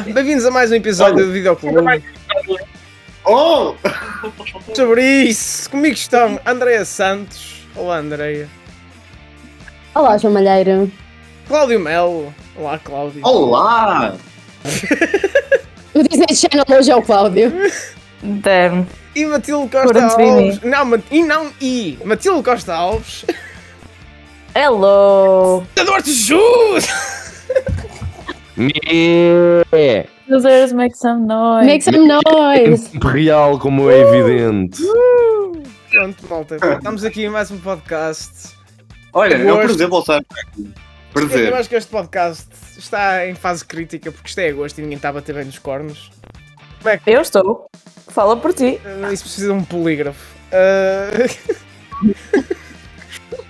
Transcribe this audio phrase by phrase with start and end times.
[0.00, 2.02] Olá, bem-vindos a mais um episódio do Videoclube.
[3.26, 3.74] Oh!
[4.74, 7.66] Sobre isso, comigo estão Andreia Santos.
[7.76, 8.48] Olá, Andreia.
[9.94, 10.90] Olá, João Malheiro.
[11.46, 12.34] Cláudio Melo.
[12.56, 13.20] Olá, Cláudio.
[13.24, 14.14] Olá!
[15.92, 17.52] O Disney Channel hoje é o Cláudio.
[18.22, 18.86] Damn.
[19.14, 20.02] E Matilde Costa.
[20.04, 20.60] Alves.
[20.62, 21.98] Não, e não e.
[22.04, 23.26] Matilde Costa Alves.
[24.54, 25.66] Hello.
[25.76, 26.86] Eduardo Jus!
[29.72, 31.66] É, Users make some noise.
[31.66, 32.90] Make some noise.
[33.02, 34.82] real como é evidente.
[35.90, 36.56] Pronto, malta.
[36.56, 38.50] Estamos aqui em mais um podcast.
[39.14, 39.64] Olha, é um Gosto.
[39.64, 40.34] prazer voltar aqui.
[40.58, 40.72] Eu
[41.12, 41.54] Prazer.
[41.54, 45.08] acho que este podcast está em fase crítica porque isto é agosto e ninguém está
[45.08, 46.10] a bater bem nos cornos.
[46.82, 47.66] Como é que Eu estou.
[48.08, 48.78] Fala por ti.
[48.84, 50.38] uh, isso precisa de um polígrafo?
[50.52, 52.12] Uh,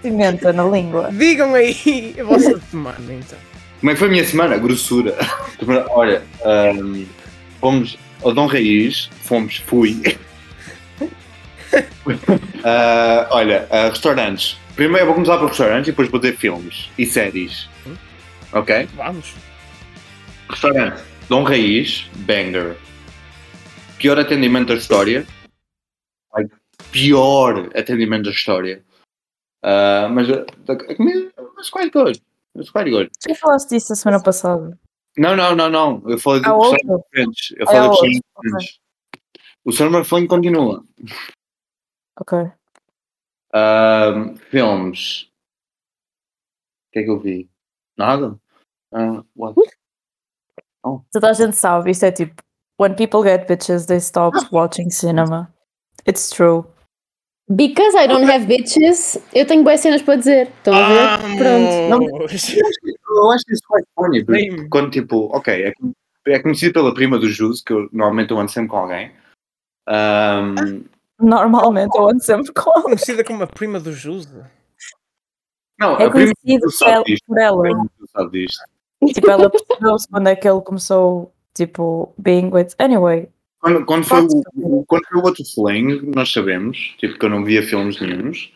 [0.03, 1.11] Pimenta na língua.
[1.13, 3.39] digam aí a vossa semana então.
[3.81, 4.59] Como é que foi a minha semana?
[4.59, 5.17] Grossura.
[5.91, 7.05] Olha, ahm,
[7.61, 10.01] fomos ao Dom Raiz, fomos, fui.
[12.65, 14.59] Ah, olha, ah, restaurantes.
[14.75, 17.69] Primeiro eu vou começar por restaurantes e depois vou ter filmes e séries.
[18.53, 18.89] Ok?
[18.97, 19.35] Vamos.
[20.49, 21.01] Restaurante.
[21.29, 22.77] Dom Raiz, banger.
[23.99, 25.25] Pior atendimento da história.
[26.91, 28.83] Pior atendimento da história.
[29.63, 32.21] Ah, mas a, a comida was quite good.
[32.55, 33.11] Good.
[33.21, 34.79] Tu falaste disso a semana passada.
[35.17, 36.03] Não, não, não, não.
[36.11, 37.05] Eu falei de Ah, outro?
[37.13, 37.51] diferentes.
[37.57, 38.81] Eu Ah, falei de diferentes.
[39.65, 40.83] O Summer Fling continua.
[42.19, 42.39] Ok.
[43.53, 44.13] Ah,
[44.51, 45.23] filmes.
[46.89, 47.49] O que é que eu vi?
[47.97, 48.39] Nada?
[48.93, 49.57] Ah, what?
[51.13, 52.43] Toda a gente sabe, isto é tipo.
[52.81, 55.53] When people get bitches, they stop watching cinema.
[56.09, 56.65] It's true.
[57.53, 60.47] Because I don't have bitches, eu tenho boas cenas para dizer.
[60.49, 61.37] Estão a ver?
[61.37, 61.89] Pronto.
[61.89, 62.13] Vamos.
[62.13, 64.25] Eu acho isso quite funny.
[64.25, 64.69] porque Sim.
[64.69, 65.73] Quando tipo, ok, é,
[66.29, 69.11] é conhecido pela prima do Jus, que eu normalmente eu ando sempre com alguém.
[69.89, 70.85] Ahm,
[71.21, 72.83] Normalmente eu ando sempre com ela.
[72.85, 74.29] Conhecida como a prima do Juse.
[75.79, 77.91] não, É a prima conhecido do sabe por ela- disto.
[77.99, 78.63] por sabe disto.
[79.15, 82.69] Tipo, ela percebeu-se quando é que ele começou, tipo, being with.
[82.79, 83.29] Anyway.
[83.61, 87.45] Quando, quando, foi o, quando foi o outro fling, nós sabemos, tipo, que eu não
[87.45, 88.53] via filmes nenhuns.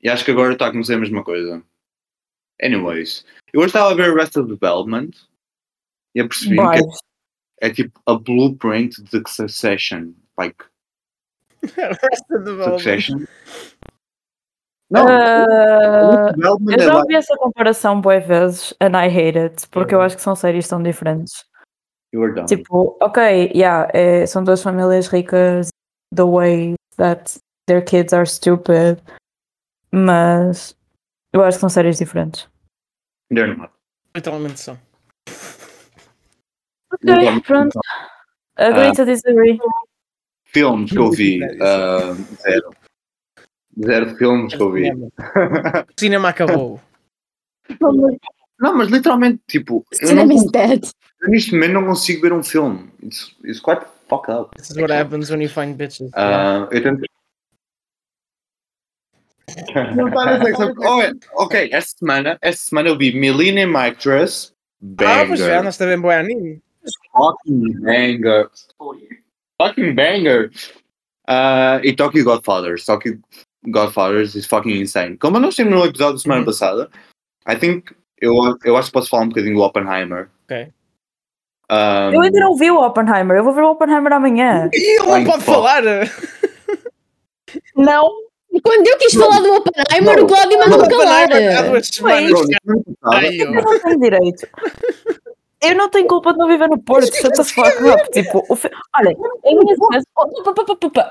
[0.00, 1.62] E acho que agora está a acontecer a mesma coisa.
[2.62, 5.10] Anyways, eu hoje estava a ver Arrested Development
[6.14, 6.98] e apercebi que Vibes.
[7.60, 10.12] é, é tipo a blueprint de Succession.
[10.36, 10.64] Like,
[11.76, 12.78] Arrested Development.
[12.78, 13.24] Succession.
[14.90, 15.04] Não,
[16.36, 19.94] Development eu é já like, ouvi essa comparação boas vezes, and I hate it, porque
[19.94, 21.44] eu acho que são séries tão diferentes.
[22.12, 22.46] Done.
[22.46, 25.68] Tipo, ok, yeah, é, são duas famílias ricas,
[26.14, 29.00] the way that their kids are stupid,
[29.92, 30.74] mas
[31.32, 32.48] eu acho que são séries diferentes.
[33.30, 33.72] They're not.
[34.16, 34.78] Literalmente são.
[36.92, 37.78] Ok, pronto.
[38.56, 38.94] Agree Ah.
[38.94, 39.58] to disagree.
[40.46, 42.70] Filmes que eu vi, ah, zero.
[43.84, 44.90] Zero filmes que eu vi.
[44.90, 46.80] O cinema acabou.
[48.58, 50.90] Não, mas literalmente, tipo, eu, não, Cinema is dead.
[51.20, 52.90] Eu neste momento não consigo ver um filme.
[53.02, 54.50] It's, it's quite fucked up.
[54.56, 56.10] This is what happens when you find bitches.
[56.14, 57.02] Ah, eu tento.
[59.96, 60.74] Não está na secção.
[60.84, 64.52] Olha, ok, esta semana, esta semana eu vi Millennium Actress.
[65.00, 65.62] ah, pois já, Banger.
[65.64, 66.62] nós também bom anime.
[67.12, 68.50] Fucking banger.
[69.60, 70.50] Fucking banger.
[71.26, 72.84] Ah, e Tokyo Godfathers.
[72.84, 73.18] Tokyo
[73.66, 75.16] Godfathers is fucking insane.
[75.16, 76.46] Como nós temos no episódio da semana Uhum.
[76.46, 76.90] passada,
[77.48, 77.94] I think.
[78.20, 78.34] Eu,
[78.64, 80.28] eu acho que posso falar um bocadinho do Oppenheimer.
[80.44, 80.72] Ok.
[81.70, 84.70] Ah, Eu ainda não vi o Oppenheimer, eu vou ver o Oppenheimer amanhã.
[84.72, 85.82] E ele não Ai, pode falar!
[87.76, 88.08] Não,
[88.52, 90.24] E quando eu quis falar do Oppenheimer, Não.
[90.24, 91.28] o Cláudio mandou-me calar.
[93.04, 94.48] Ai, eu não tenho direito.
[95.60, 98.10] Eu não tenho culpa de não viver no Porto, shut the fuck up.
[98.12, 99.10] Tipo, o fi- Olha,
[99.44, 100.04] em minha defesa,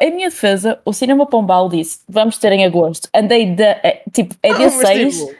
[0.01, 3.09] em minha defesa, o Cinema Pombal disse: vamos ter em agosto.
[3.13, 5.35] Andei de, é, tipo, é dia Não, mas, 6 tipo,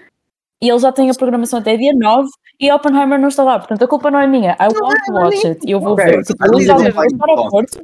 [0.62, 2.28] e eles já têm a programação até dia 9
[2.60, 3.60] e Oppenheimer não está lá.
[3.60, 4.54] Portanto, a culpa não é minha.
[4.60, 5.60] I want to watch it.
[5.68, 6.24] E eu vou Ok, ver.
[6.24, 7.84] Tipo, literalmente, dizer- vou estar ao Porto,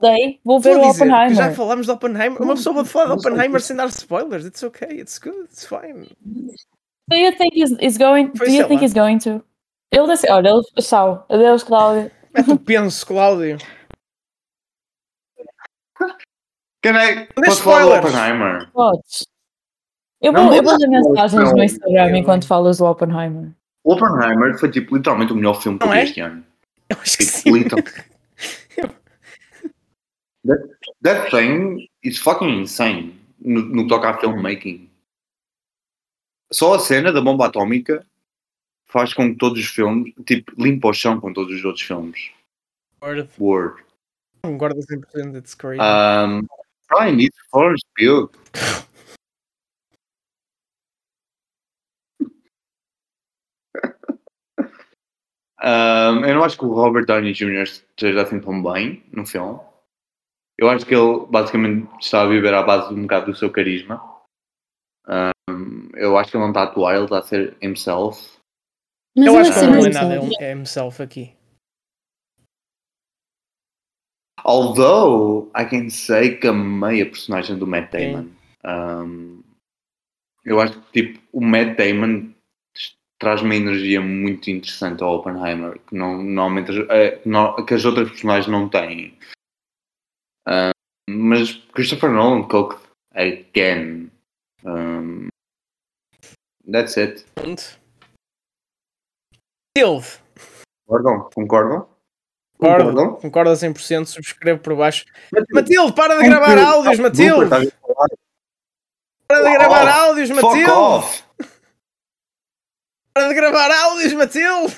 [0.00, 1.34] day, vou ver o Oppenheimer.
[1.34, 2.40] já falamos de Oppenheimer.
[2.42, 3.16] Uma pessoa pode falar de Não.
[3.18, 4.44] Oppenheimer sem dar spoilers.
[4.44, 6.08] It's okay, it's good, it's fine.
[7.08, 8.30] Do you think he's, he's going?
[8.36, 8.86] Foi, do you think lá.
[8.86, 9.44] he's going to?
[9.92, 12.10] Ele disse, olha, ele, tchau, adeus, Cláudio.
[12.34, 13.58] Mete o penso, Cláudio.
[16.82, 18.04] Can I, Dê posso falar do spoilers.
[18.14, 18.70] Oppenheimer?
[18.72, 19.26] Podes.
[20.20, 23.50] Eu Não, vou, eu vou ler mensagens no Instagram enquanto falas do Oppenheimer.
[23.84, 26.04] Oppenheimer foi tipo literalmente o melhor filme que eu Não vi é?
[26.04, 26.44] este ano.
[26.90, 28.88] Eu acho que Tipo, sim.
[30.46, 30.62] that,
[31.02, 34.90] that thing is fucking insane no, no que toca a filmmaking.
[36.52, 38.04] Só a cena da bomba atómica
[38.86, 42.30] faz com que todos os filmes, tipo, limpa o chão com todos os outros filmes.
[43.02, 43.30] Word.
[43.38, 43.82] Word.
[44.44, 45.80] Concordo 100%, it's crazy.
[45.80, 46.42] Um,
[46.88, 48.30] Brian needs Florence Pugh.
[55.62, 57.62] Um, eu não acho que o Robert Downey Jr.
[57.62, 59.60] esteja assim tão bem no filme.
[60.58, 63.50] Eu acho que ele basicamente está a viver à base de um bocado do seu
[63.50, 64.02] carisma.
[65.06, 68.38] Um, eu acho que ele não está a atuar, ele está a ser himself.
[69.16, 71.34] Mas eu acho que é ele não é nada, é, um, é himself aqui.
[74.44, 78.28] Although I can say que amei a personagem do Matt Damon.
[78.64, 79.42] Um,
[80.44, 82.29] eu acho que tipo, o Matt Damon
[83.20, 87.20] traz uma energia muito interessante ao Oppenheimer que não, normalmente as- eh,
[87.66, 89.16] que as outras personagens não têm.
[90.48, 90.70] Um,
[91.08, 92.80] mas Christopher Nolan cooked
[93.14, 94.10] again.
[94.64, 95.28] Um,
[96.72, 97.24] that's it.
[99.76, 100.06] Tilde.
[100.88, 101.30] Concordam?
[101.34, 101.88] Concordam?
[102.58, 105.06] Concordo, concordo a 100%, subscrevo por baixo.
[105.54, 107.48] Matilde, para de gravar áudios, Matilde!
[109.26, 111.24] Para de gravar áudios, Matilde!
[113.12, 114.74] Para de gravar áudios, Matilde!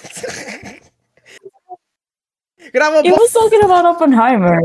[2.72, 4.60] Grava Eu vou só gravar Oppenheimer.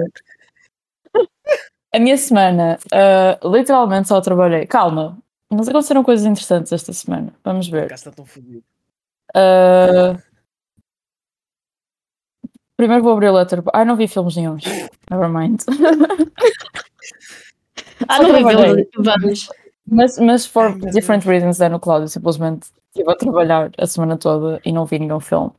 [1.94, 4.66] A minha semana, ah, literalmente só trabalhei.
[4.66, 5.18] Calma,
[5.50, 7.34] mas aconteceram coisas interessantes esta semana.
[7.44, 7.92] Vamos ver.
[7.92, 8.64] Está tão fodido.
[9.36, 10.16] Ah,
[12.78, 13.78] primeiro vou abrir o Letterboxd.
[13.78, 14.64] Ai, não vi filmes nenhums.
[15.10, 15.62] Nevermind.
[18.08, 18.56] Ah, não vai
[18.96, 19.50] Vamos.
[19.86, 22.08] Mas, mas for different reasons, é no Cláudio.
[22.08, 25.52] Simplesmente estive a trabalhar a semana toda e não vi nenhum filme.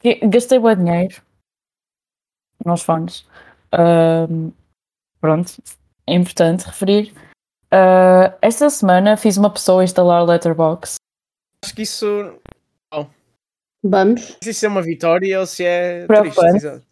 [0.00, 1.22] Que- gastei bom dinheiro
[2.64, 3.26] nos fones.
[3.72, 4.50] Ahm,
[5.20, 5.52] pronto,
[6.06, 7.12] é importante referir.
[7.70, 10.96] Ah, esta semana fiz uma pessoa instalar Letterboxd.
[11.64, 12.06] Acho que isso,
[13.84, 14.36] Vamos.
[14.42, 16.50] se isso é uma vitória ou se é Preocupante.
[16.50, 16.66] triste.
[16.66, 16.86] exato.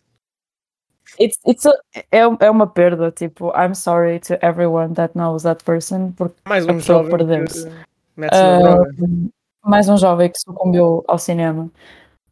[1.20, 3.12] It's, it's a- é, é uma perda.
[3.12, 6.12] Tipo, I'm sorry to everyone that knows that person.
[6.12, 7.68] Porque Mais A um pessoa jovem perdeu-se.
[7.68, 7.74] que
[8.30, 8.90] Ah, droga.
[9.64, 11.70] mais um jovem que sucumbiu ao cinema.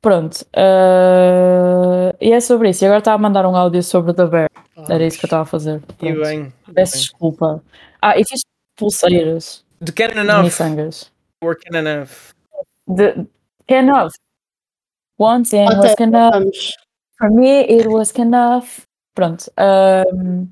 [0.01, 0.45] Pronto.
[0.57, 2.85] ah, e é sobre isso.
[2.85, 4.51] E agora está a mandar um áudio sobre The Bear.
[4.89, 5.83] Era isso que eu estava a fazer.
[6.01, 7.63] E bem, Peço desculpa.
[8.01, 8.41] Ah, e fiz
[8.77, 9.65] pulseiras.
[9.85, 10.43] The Canon de Enough.
[10.45, 11.13] miçangas.
[11.43, 12.33] Working enough.
[12.89, 13.27] De
[13.69, 14.13] enough.
[15.19, 16.45] Once in Ok, was enough.
[17.19, 18.87] For me, it was enough.
[19.15, 19.51] Pronto.
[19.59, 20.49] Um,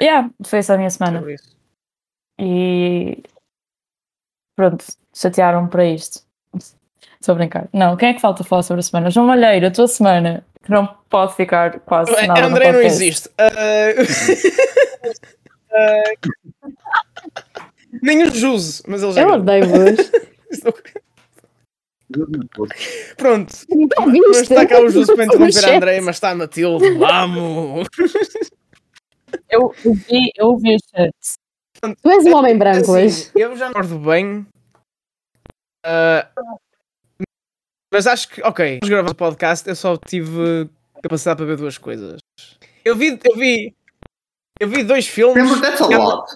[0.00, 1.18] yeah, foi essa a minha semana.
[1.20, 1.56] Sobre isso.
[2.38, 3.22] E
[4.56, 6.20] pronto, chatearam para isto.
[7.20, 7.68] Estou a brincar.
[7.72, 9.10] Não, quem é que falta falar sobre a semana?
[9.10, 12.80] João Malheiro, a tua semana, que não pode ficar quase Eh, nada no André não
[12.80, 13.28] existe.
[13.38, 13.50] Ah,
[15.72, 16.02] ah,
[18.02, 19.22] Nem o Juse, mas ele já.
[19.22, 19.36] Eu viu.
[19.36, 20.10] odeio-vos.
[23.16, 24.42] Pronto, Nunca não viste?
[24.42, 26.90] está cá o Juse para interromper a André, mas está a Matilde.
[26.98, 27.88] Vamos!
[29.50, 31.14] Eu vi, eu ouvi o chat.
[31.80, 33.06] Tu és um homem branco hoje.
[33.06, 34.46] Assim, eu já não recordo bem.
[35.84, 36.28] Ah,
[37.92, 39.68] mas acho que, ok, vamos gravar o podcast.
[39.68, 40.68] Eu só tive
[41.02, 42.18] capacidade para ver duas coisas.
[42.84, 43.74] Eu vi, eu vi,
[44.60, 45.48] eu vi dois filmes.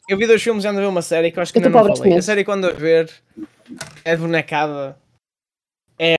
[0.08, 1.64] Eu vi dois filmes e ando a ver uma série que eu acho que Eu
[1.66, 2.18] ainda não falei.
[2.18, 3.10] A série que eu ando a ver
[4.04, 4.96] é de bonecada.
[5.98, 6.14] É,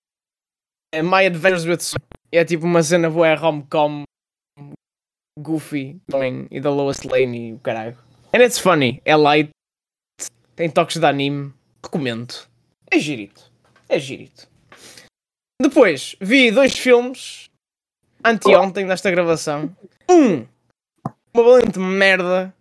[0.94, 2.00] é My Adventures with.
[2.32, 4.04] É tipo uma cena boa rom-com
[5.40, 7.98] goofy também, e da Lois Lane e o caralho.
[8.34, 9.02] And it's funny.
[9.04, 9.50] É light.
[10.56, 11.54] Tem toques de anime.
[11.84, 12.34] Recomendo.
[12.90, 13.52] É girito.
[13.90, 14.48] É girito.
[15.62, 17.50] Depois, vi dois filmes
[18.24, 19.76] anteontem desta gravação.
[20.10, 20.46] Um,
[21.34, 22.54] uma valente merda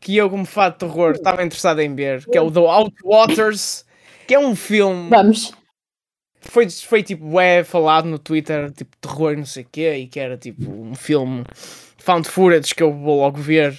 [0.00, 3.84] que eu, como fã de terror, estava interessado em ver, que é o The Outwaters,
[4.26, 5.52] que é um filme Vamos.
[6.40, 10.06] foi, foi tipo, é falado no Twitter, tipo, terror e não sei o quê, e
[10.06, 11.44] que era tipo um filme
[11.98, 13.76] found footage que eu vou logo ver.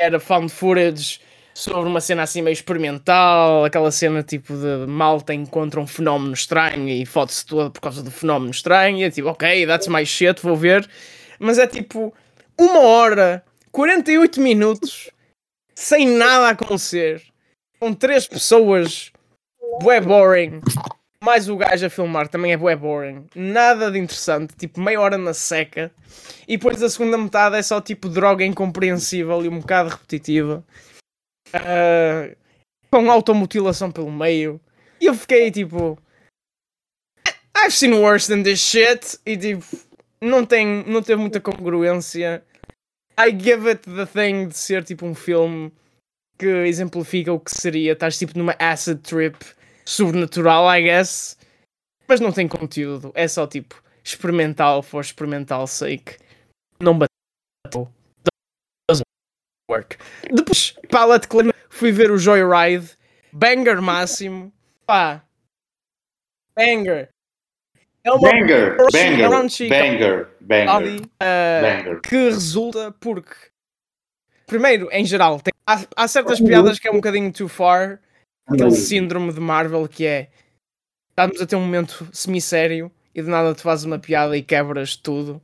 [0.00, 1.20] Era found footage
[1.54, 6.88] sobre uma cena assim meio experimental, aquela cena tipo de malta encontra um fenómeno estranho
[6.88, 10.40] e fode-se toda por causa do fenómeno estranho, e é tipo, ok, that's my shit,
[10.42, 10.88] vou ver.
[11.38, 12.14] Mas é tipo,
[12.58, 15.10] uma hora, 48 minutos,
[15.74, 17.22] sem nada a acontecer,
[17.78, 19.12] com três pessoas,
[19.82, 20.62] bué boring,
[21.22, 23.26] mais o gajo a filmar também é bué boring.
[23.34, 25.92] Nada de interessante, tipo meia hora na seca.
[26.48, 30.64] E depois a segunda metade é só tipo droga incompreensível e um bocado repetitiva.
[31.52, 32.34] Ah,
[32.90, 34.60] com automutilação pelo meio.
[35.00, 35.98] E eu fiquei tipo.
[37.56, 39.18] I've seen worse than this shit.
[39.26, 39.64] E tipo,
[40.20, 42.42] não tem, não teve muita congruência.
[43.18, 45.70] I give it the thing de ser tipo um filme
[46.38, 47.92] que exemplifica o que seria.
[47.92, 49.36] Estás tipo numa acid trip
[49.90, 51.36] sobrenatural, I guess.
[52.06, 53.12] Mas não tem conteúdo.
[53.14, 56.16] É só tipo experimental for experimental sake.
[56.80, 57.88] Não bateu.
[58.88, 59.04] Doesn't
[59.70, 59.96] work.
[60.32, 62.96] Depois, Palette Cleaner, fui ver o Joyride.
[63.32, 64.52] Banger máximo.
[64.86, 65.22] Pá.
[66.56, 67.08] Banger.
[68.02, 69.28] É uma Banger, banger,
[69.68, 72.00] banger, banger, uh, banger.
[72.00, 73.34] que resulta porque
[74.46, 78.00] primeiro, em geral, tem- há, há certas piadas que é um bocadinho too far,
[78.50, 80.28] aquele síndrome de Marvel que é
[81.10, 84.96] estamos a ter um momento semi-sério e de nada tu fazes uma piada e quebras
[84.96, 85.40] tudo.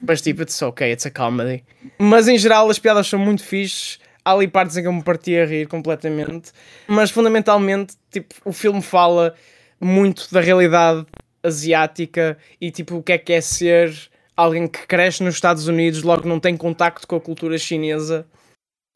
[0.00, 1.64] Mas tipo, it's okay, it's a comedy.
[1.98, 3.98] Mas em geral as piadas são muito fixes.
[4.24, 6.50] Há ali partes em que eu me parti a rir completamente.
[6.88, 9.34] Mas fundamentalmente, tipo, o filme fala
[9.80, 11.06] muito da realidade
[11.42, 13.94] asiática e tipo o que é que é ser
[14.36, 18.26] alguém que cresce nos Estados Unidos, logo não tem contacto com a cultura chinesa,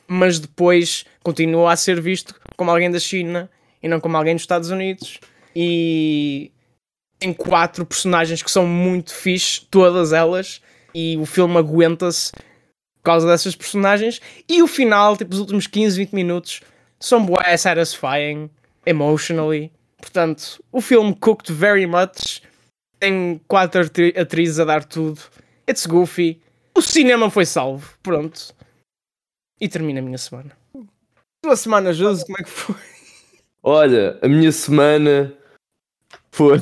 [0.09, 3.51] mas depois continua a ser visto como alguém da China
[3.83, 5.21] e não como alguém dos Estados Unidos.
[5.55, 6.51] E
[7.19, 10.61] tem quatro personagens que são muito fixe, todas elas,
[10.95, 14.21] e o filme aguenta-se por causa dessas personagens.
[14.49, 16.61] E o final, tipo, os últimos 15, 20 minutos,
[16.99, 18.51] são bué satisfying,
[18.87, 19.71] emotionally.
[19.99, 22.41] Portanto, o filme cooked very much.
[23.01, 25.21] Tem quatro atri- atrizes a dar tudo.
[25.69, 26.41] It's goofy.
[26.75, 27.93] O cinema foi salvo.
[28.03, 28.55] Pronto.
[29.61, 30.53] E termina a minha semana.
[31.43, 32.77] Tua semana, Josi, como é que foi?
[33.63, 35.33] Olha, a minha semana
[36.31, 36.61] foi.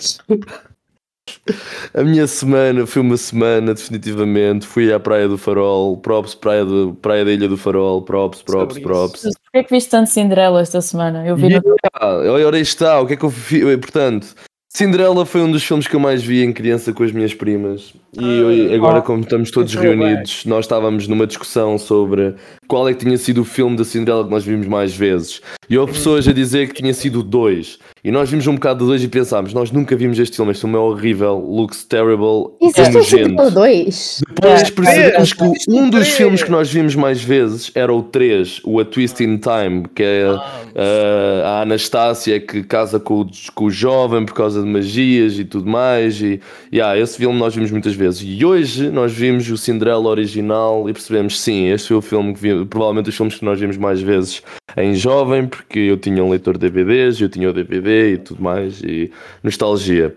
[1.93, 4.67] A minha semana foi uma semana, definitivamente.
[4.67, 8.79] Fui à Praia do Farol, props, Praia, do, praia da Ilha do Farol, props, props,
[8.79, 9.25] props.
[9.25, 9.39] isso.
[9.45, 11.27] Porquê é que viste tanto Cinderela esta semana?
[11.27, 11.63] Eu vi no...
[11.95, 13.77] Ah, olha, ora está, o que é que eu vi?
[13.79, 14.35] Portanto,
[14.81, 17.95] Cinderela foi um dos filmes que eu mais vi em criança com as minhas primas.
[18.13, 18.23] E
[18.69, 19.01] eu- agora, Ah.
[19.01, 22.35] como estamos todos Então, reunidos, nós estávamos numa discussão sobre
[22.69, 25.41] qual é que tinha sido o filme da Cinderela que nós vimos mais vezes.
[25.71, 27.79] E houve pessoas a dizer que tinha sido dois.
[28.07, 30.61] E nós vimos um bocado do dois e pensámos, nós nunca vimos este filme, este
[30.61, 33.29] filme é horrível, looks terrible, Existe um nojento.
[33.31, 34.23] Cinderela 2?
[34.29, 34.71] Depois É.
[34.71, 38.79] percebemos que Três, um dos filmes que nós vimos mais vezes era o 3, o
[38.79, 43.71] A Twist in Time, que é uh, a Anastácia que casa com o, com o
[43.73, 46.21] jovem por causa de magias e tudo mais.
[46.21, 46.41] E
[46.73, 48.23] yeah, esse filme nós vimos muitas vezes.
[48.25, 52.41] E hoje nós vimos o Cinderela original e percebemos, sim, este foi o filme que
[52.41, 54.45] vi, provavelmente os filmes que nós vimos mais vezes
[54.77, 58.43] em jovem, porque eu tinha um leitor de DVDs, eu tinha o DVD e tudo
[58.43, 59.11] mais, e
[59.43, 60.15] nostalgia.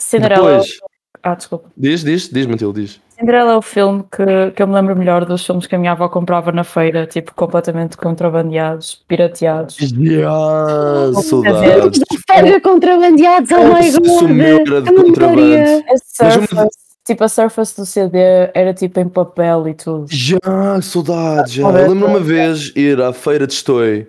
[0.00, 0.50] Cinderela.
[0.52, 0.78] Depois,
[1.22, 1.68] Ah, desculpa.
[1.76, 3.00] diz, diz, diz, Matilde, diz.
[3.18, 5.92] Cinderela é o filme que, que eu me lembro melhor dos filmes que a minha
[5.92, 9.76] avó comprava na feira, tipo, completamente contrabandeados, pirateados.
[9.78, 12.00] Yeah, Vou saudades.
[12.26, 14.30] Ferga contrabandeados, oh my god!
[14.30, 15.84] meu era de contrabando.
[16.20, 16.68] A uma-
[17.06, 18.18] tipo, a surface do CD
[18.54, 20.06] era tipo em papel e tudo.
[20.08, 20.38] Já,
[20.80, 21.62] saudades, já.
[21.68, 24.06] Eu lembro uma vez ir à feira de Estoi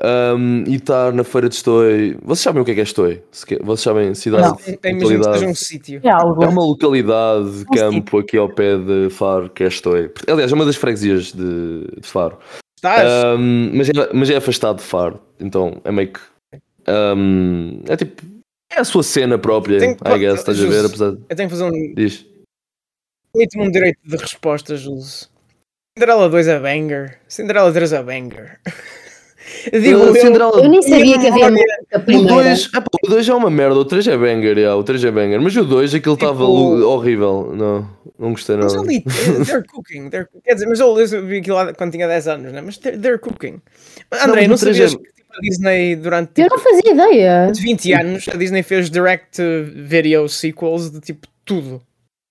[0.00, 2.16] um, e estar na feira de Estoi.
[2.22, 3.22] Vocês sabem o que é que é Estoi?
[3.32, 4.90] Vocês sabem cidade, Não.
[4.90, 6.00] Imagino que seja um sítio.
[6.04, 6.44] É algo.
[6.44, 10.10] É uma localidade de Um campo aqui ao pé de Faro, que é Estoi.
[10.28, 12.38] Aliás, é uma das freguesias de, de Faro.
[12.76, 13.38] Estás?
[13.38, 16.20] Um, mas, é, mas é afastado de Faro, então é meio que.
[16.88, 18.22] um, é tipo.
[18.70, 20.84] É a sua cena própria, Tem- I guess, estás a ver?
[20.84, 21.22] Apesar de.
[21.28, 21.94] Eu tenho que fazer um.
[21.94, 22.26] Diz.
[23.32, 25.30] Permite-me um direito de resposta, Jus.
[25.96, 27.18] Cinderela 2 é banger.
[27.26, 28.60] Cinderela 3 é banger.
[29.72, 32.34] Digo eu, Cinderela Eu nem sabia que havia música O primeira.
[32.34, 32.70] 2
[33.04, 35.56] o dois é uma merda, o 3 é banger, yeah, o 3 é banger, mas
[35.56, 37.52] o 2 aquilo Tipo- estava lu- horrível.
[37.54, 37.88] Não,
[38.18, 38.84] não gostei Mas nada.
[38.86, 39.02] ali,
[39.46, 40.10] they're cooking.
[40.10, 42.60] They're, quer dizer, mas eu, eu vi aquilo lá quando tinha 10 anos, né?
[42.64, 43.60] mas they're, they're cooking.
[44.12, 46.62] André, mas não, o três sabias é- que tipo, a Disney durante Eu tipo, não
[46.62, 47.52] fazia ideia.
[47.54, 49.40] 20 anos, a Disney fez direct
[49.74, 51.80] video sequels de tipo tudo.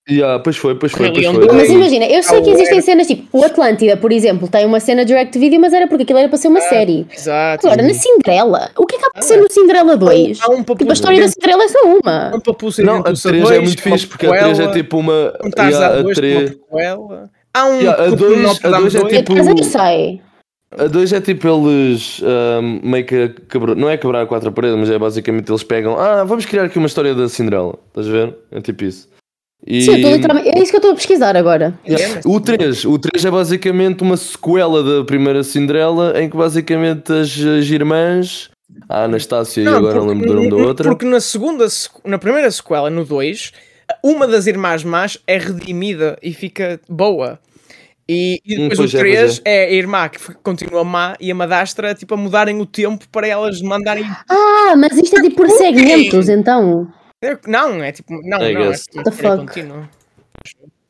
[0.09, 1.47] Yeah, pois foi, pois foi, pois foi.
[1.53, 2.55] Mas imagina, eu sei que Power.
[2.55, 6.03] existem cenas tipo o Atlântida, por exemplo, tem uma cena direct video, mas era porque
[6.03, 7.05] aquilo era para ser uma série.
[7.13, 7.67] Exato.
[7.67, 10.39] Agora, na Cinderela, o que é que há para ser no Cinderela 2?
[10.41, 12.31] Há um Tipo, a história da Cinderela é só uma.
[12.35, 15.33] um papúcio Não, a 3 é muito fixe porque a 3 é tipo uma.
[15.43, 17.29] Um Tarzan yeah, a 2 3 uma prequela.
[17.53, 20.21] Há um Yeah, a Cuco dois- Notre a Dame dois é tipo- Mas eu sei.
[20.77, 24.89] A 2 é tipo eles um, meio que quebrar, não é quebrar quatro paredes, mas
[24.89, 28.35] é basicamente eles pegam, ah, vamos criar aqui uma história da Cinderela, estás a ver?
[28.51, 29.07] É tipo isso.
[29.65, 30.49] E, Sim, eu estou literalmente.
[30.49, 31.77] É isso que eu estou a pesquisar agora.
[31.85, 37.11] É, O 3, o 3 é basicamente uma sequela da primeira Cinderela em que basicamente
[37.11, 38.49] as, as irmãs,
[38.87, 40.89] a Anastácia e agora não porque- lembro do nome da outra.
[40.89, 41.65] Porque na segunda,
[42.05, 43.51] na primeira sequela, no 2,
[44.03, 47.39] uma das irmãs más é redimida e fica boa.
[48.09, 49.65] E, e Hum, depois pois o é, pois 3 é.
[49.65, 53.61] a irmã que continua má e a madrastra tipo a mudarem o tempo para elas
[53.61, 54.05] mandarem.
[54.29, 56.87] Ah, mas isto é tipo por segmentos, então.
[57.47, 58.13] Não, é tipo.
[58.23, 59.37] Não, I não, é tipo fuck?
[59.37, 59.89] contínua.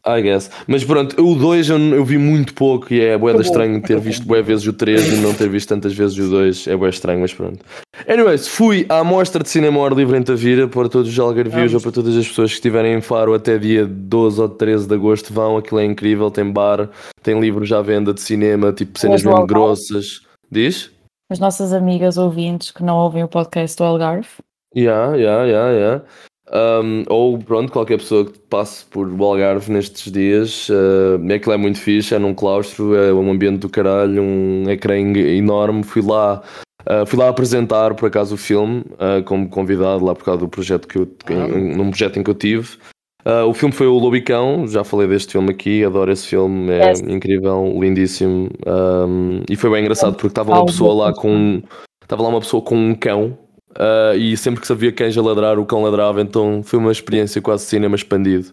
[0.07, 0.49] I guess.
[0.67, 3.99] Mas pronto, o 2 eu, eu vi muito pouco e é bué da estranho ter
[3.99, 6.67] visto bué vezes o 3 e não ter visto tantas vezes o 2.
[6.67, 7.59] É bué estranho, mas pronto.
[8.07, 11.81] Anyways, fui à mostra de cinema ao livre em Tavira para todos os algarvios ou
[11.81, 15.33] para todas as pessoas que estiverem em Faro até dia 12 ou 13 de agosto
[15.33, 15.57] vão.
[15.57, 16.89] Aquilo é incrível, tem bar,
[17.21, 20.21] tem livros à venda de cinema, tipo cenas mesmo grossas.
[20.49, 20.89] Diz?
[21.29, 24.29] As nossas amigas ouvintes que não ouvem o podcast do Algarve.
[24.75, 26.03] Yeah, yeah, yeah, yeah.
[26.49, 31.57] Um, ou pronto, qualquer pessoa que passe por o Algarve nestes dias, uh, aquilo é
[31.57, 35.83] muito fixe, é num claustro, é um ambiente do caralho, um ecrã en- enorme.
[35.83, 36.41] Fui lá,
[36.87, 40.47] uh, fui lá apresentar por acaso o filme uh, como convidado lá por causa do
[40.47, 41.33] projeto que eu Ah.
[41.33, 42.77] em- num projeto em que eu tive.
[43.25, 46.89] Uh, o filme foi o Lobicão, já falei deste filme aqui, adoro esse filme, é
[46.91, 47.01] Yes.
[47.01, 48.49] incrível, lindíssimo.
[48.65, 51.61] Um, e foi bem engraçado porque estava uma pessoa lá com
[52.01, 53.37] estava lá uma pessoa com um cão
[53.77, 57.39] Uh, e sempre que sabia cães a ladrar, o cão ladrava, então foi uma experiência
[57.41, 58.51] quase cinema expandido.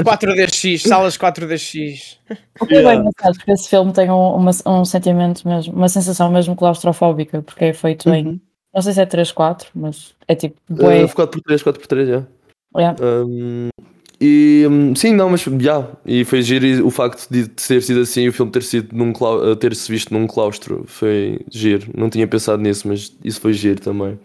[0.00, 2.16] 4DX, salas 4DX.
[2.60, 5.88] O que é bem engraçado, porque esse filme tem um, uma- um sentimento mesmo, uma
[5.88, 8.40] sensação mesmo claustrofóbica, porque é feito em,
[8.74, 12.26] não sei se é 3-4, mas é tipo, bué, Uh, 4x3, 4x3, já.
[12.76, 12.96] yeah.
[13.04, 13.68] Um,
[14.20, 15.84] e um, sim, não, mas já.
[16.06, 19.10] E foi giro e o facto de ter sido assim, o filme ter sido num
[19.10, 21.90] uh, ter-se visto num claustro, foi giro.
[21.96, 24.18] Não tinha pensado nisso, mas isso foi giro também.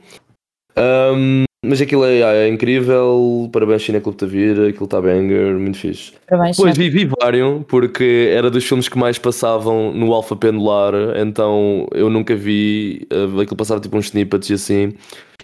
[0.77, 6.13] Um, mas aquilo é, é incrível, parabéns Cine Clube Tavira, aquilo está banger, muito fixe.
[6.29, 6.55] parabéns.
[6.55, 6.89] Pois Xana.
[6.89, 12.09] vi, vi vários, porque era dos filmes que mais passavam no Alfa Pendular, então eu
[12.09, 14.93] nunca vi, uh, aquilo passava tipo uns snippets e assim,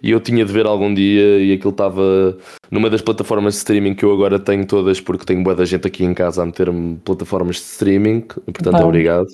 [0.04, 2.38] e eu tinha de ver algum dia, e aquilo estava
[2.70, 5.88] numa das plataformas de streaming que eu agora tenho todas, porque tenho boa da gente
[5.88, 8.88] aqui em casa a meter-me plataformas de streaming, e, portanto Bom.
[8.88, 9.28] obrigado.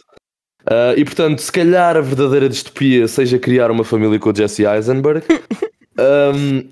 [0.62, 4.66] Uh, e portanto, se calhar a verdadeira distopia seja criar uma família com o Jesse
[4.66, 5.24] Eisenberg.
[5.98, 6.68] Um,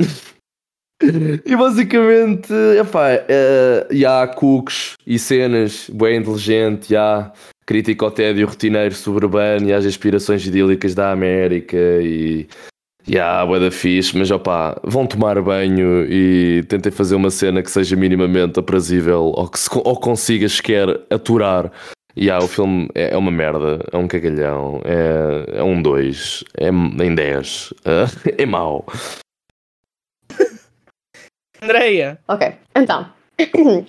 [1.46, 7.32] e basicamente, epá, uh, há cooks e cenas bem inteligente, há
[7.65, 12.48] crítica ao tédio rotineiro suburbano e às aspirações idílicas da América e,
[13.06, 17.62] e há bué da fixe, mas opá, vão tomar banho e tentem fazer uma cena
[17.62, 21.72] que seja minimamente aprazível ou que se, ou consigas sequer aturar.
[22.19, 26.43] E há, o filme é, é uma merda, é um cagalhão, é, é um 2,
[26.58, 27.73] é em 10,
[28.39, 28.84] é mau.
[31.62, 33.08] Andreia, Ok, então.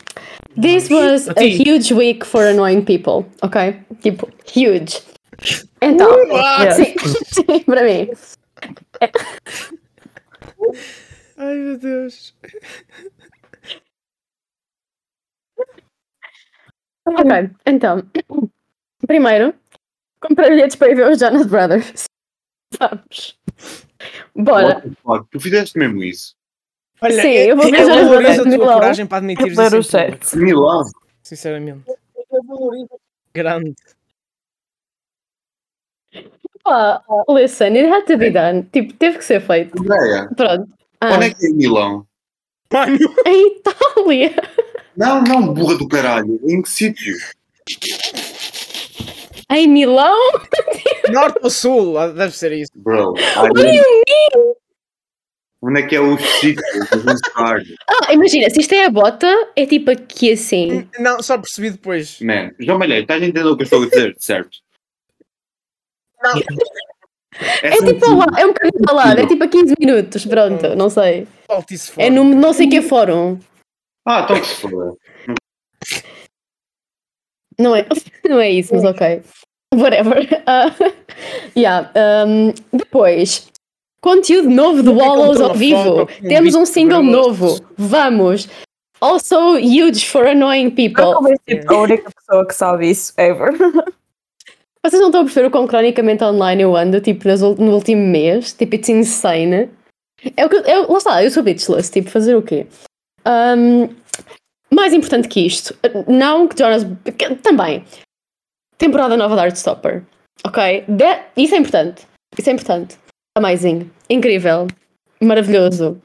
[0.60, 3.80] This was a huge week for annoying people, ok?
[4.02, 5.00] Tipo, huge.
[5.80, 6.70] Então, Ah!
[6.76, 8.10] sim, sim, para mim.
[11.38, 12.34] ai meu Deus.
[17.09, 18.03] Ok, então.
[19.07, 19.55] Primeiro,
[20.21, 22.05] comprei bilhetes para ir ver os Jonas Brothers.
[22.79, 23.38] Vamos.
[24.35, 24.83] Bora.
[25.31, 26.37] Tu fizeste mesmo isso?
[27.01, 28.75] Olha, Sim, eu vou ver eu Jonas valorizo Brothers a no tua Milão.
[28.75, 30.37] coragem para admitir isso chat.
[30.37, 30.85] Milão.
[31.23, 31.85] sinceramente.
[33.35, 33.75] Grande.
[36.64, 38.64] Pá, listen, it had to be done.
[38.73, 39.81] Tipo, teve que ser feito.
[39.81, 40.68] Andréia, Pronto.
[41.01, 42.07] Ah, onde é que é Milão?
[42.73, 44.35] Mano, em Itália.
[44.98, 46.40] Não, não, burra do caralho.
[46.44, 47.16] Em que sítio?
[49.48, 50.16] Em Milão?
[51.12, 51.94] norte ou sul?
[52.14, 52.72] Deve ser isso.
[52.74, 54.54] Bro, What do you mean?
[55.62, 56.62] onde é que é o sítio?
[57.37, 60.88] Ah, imagina, se isto é a bota, é tipo aqui assim.
[60.98, 62.20] Não, só percebi depois.
[62.20, 64.58] Man, João Malheiro, estás a entender o que eu estou a dizer, certo?
[67.62, 70.74] É tipo ao lado, é um bocadinho ao lado, é tipo a 15 minutos, pronto,
[70.74, 71.28] não sei.
[71.96, 73.38] É no não sei que fórum.
[74.09, 74.94] Ah, então que se foda.
[77.59, 77.87] Não é,
[78.27, 79.23] não é isso, mas ok.
[79.75, 80.27] Whatever.
[80.47, 80.75] Ah,
[81.55, 81.92] yeah,
[82.27, 83.49] um, depois,
[84.01, 86.07] conteúdo novo do Wallows ao vivo.
[86.23, 87.61] Temos um single novo.
[87.77, 88.49] Vamos.
[88.99, 91.12] Also huge for annoying people.
[91.47, 93.53] Tipo, a única pessoa que sabe isso ever.
[94.83, 98.55] Vocês não estão a perceber o quão cronicamente online eu ando, tipo, no último mês?
[98.55, 99.68] Tipo, it's insane.
[100.35, 102.66] É o que, é, lá está, eu sou bitchless, tipo, fazer o quê?
[103.28, 103.94] Um,
[104.74, 106.84] mais importante que isto, não que Jonas...
[107.16, 107.84] que- também,
[108.78, 110.04] temporada nova da Heartstopper,
[110.44, 110.84] ok?
[110.88, 112.06] De- isso é importante,
[112.38, 112.96] isso é importante.
[113.36, 114.66] Amazing, incrível,
[115.20, 116.00] maravilhoso,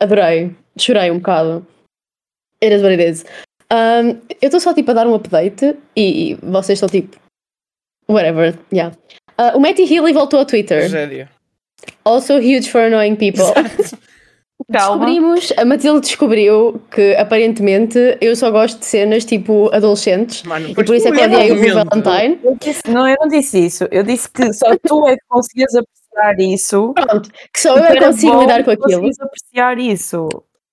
[0.00, 1.66] adorei, chorei um bocado.
[2.62, 3.24] It is what it is.
[3.72, 7.16] Um, eu estou só, tipo, a dar um update e, e vocês estão, tipo,
[8.08, 8.96] Whatever, yeah.
[9.36, 10.88] Uh, o Matty Healy voltou ao Twitter.
[10.88, 11.28] Tragédia.
[12.04, 13.42] Also huge for annoying people.
[14.72, 15.06] Calma.
[15.06, 20.74] Descobrimos, a Matilde descobriu que aparentemente eu só gosto de cenas tipo adolescentes Mano, e
[20.74, 21.74] por isso é que odiei o.
[21.84, 22.40] Valentine.
[22.42, 23.86] Eu disse- não, eu não disse isso.
[23.92, 26.92] Eu disse que só tu é que conseguias apreciar isso.
[26.94, 28.86] Pronto, que só eu é que consigo lidar com aquilo.
[29.02, 30.28] conseguias apreciar isso.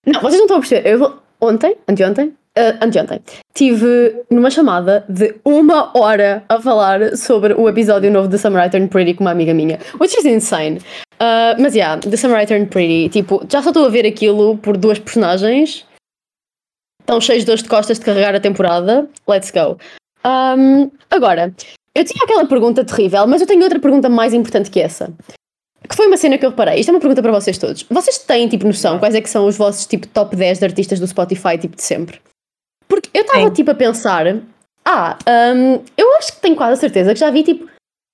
[0.07, 0.89] Não, vocês não estão a perceber.
[0.89, 3.19] Eu ontem, anteontem, ah, anteontem,
[3.53, 8.87] tive numa chamada de uma hora a falar sobre o episódio novo de Samurai Turn
[8.87, 10.79] Pretty com uma amiga minha, which is insane.
[11.19, 14.77] Ah, mas yeah, The Samurai Turn Pretty, tipo, já só estou a ver aquilo por
[14.77, 15.85] duas personagens.
[16.99, 19.09] Estão cheios de dores de costas de carregar a temporada.
[19.27, 19.77] Let's go.
[20.25, 21.53] Um, agora,
[21.95, 25.13] eu tinha aquela pergunta terrível, mas eu tenho outra pergunta mais importante que essa.
[25.87, 26.79] Que foi uma cena que eu reparei.
[26.79, 27.83] Isto é uma pergunta para vocês todos.
[27.89, 30.99] Vocês têm, tipo, noção quais é que são os vossos, tipo, top 10 de artistas
[30.99, 32.21] do Spotify, tipo, de sempre?
[32.93, 34.25] Porque eu estava, tipo, a pensar...
[34.85, 35.17] Ah,
[35.55, 37.67] hum, eu acho que tenho quase a certeza que já vi, tipo,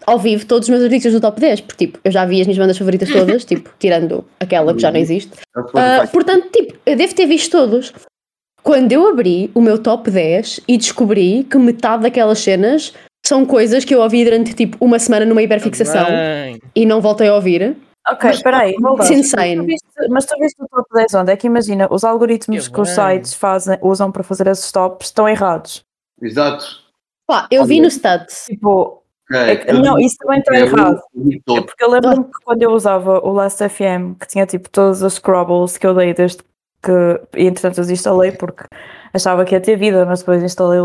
[0.06, 1.62] ao vivo todos os meus artistas do top 10.
[1.62, 4.92] Porque, tipo, eu já vi as minhas bandas favoritas todas, tipo, tirando aquela que já
[4.92, 5.32] não existe.
[5.56, 6.12] O Ah, Spotify.
[6.14, 7.92] portanto, tipo, eu devo ter visto todos.
[8.64, 12.94] Quando eu abri o meu top 10 e descobri que metade daquelas cenas
[13.26, 16.60] são coisas que eu ouvi durante tipo uma semana numa hiperfixação Bem.
[16.76, 17.76] e não voltei a ouvir.
[18.12, 18.76] Ok, espera aí.
[18.96, 19.78] It's insane.
[20.10, 21.32] Mas tu viste- o top 10 onde?
[21.32, 25.08] É que imagina, os algoritmos Que que os sites fazem, usam para fazer esses tops
[25.08, 25.84] estão errados.
[26.22, 26.66] Exato.
[27.28, 28.46] Pá, eu vi no stats.
[28.46, 31.00] Tipo, é não, isso também está errado.
[31.58, 35.04] É porque eu lembro-me que quando eu usava o Last FM, que tinha tipo todas
[35.04, 36.40] as scrubbles que eu dei desde
[36.82, 36.92] que.
[37.38, 38.64] E entretanto os instalei porque
[39.14, 40.80] achava que ia ter vida, mas depois instalei.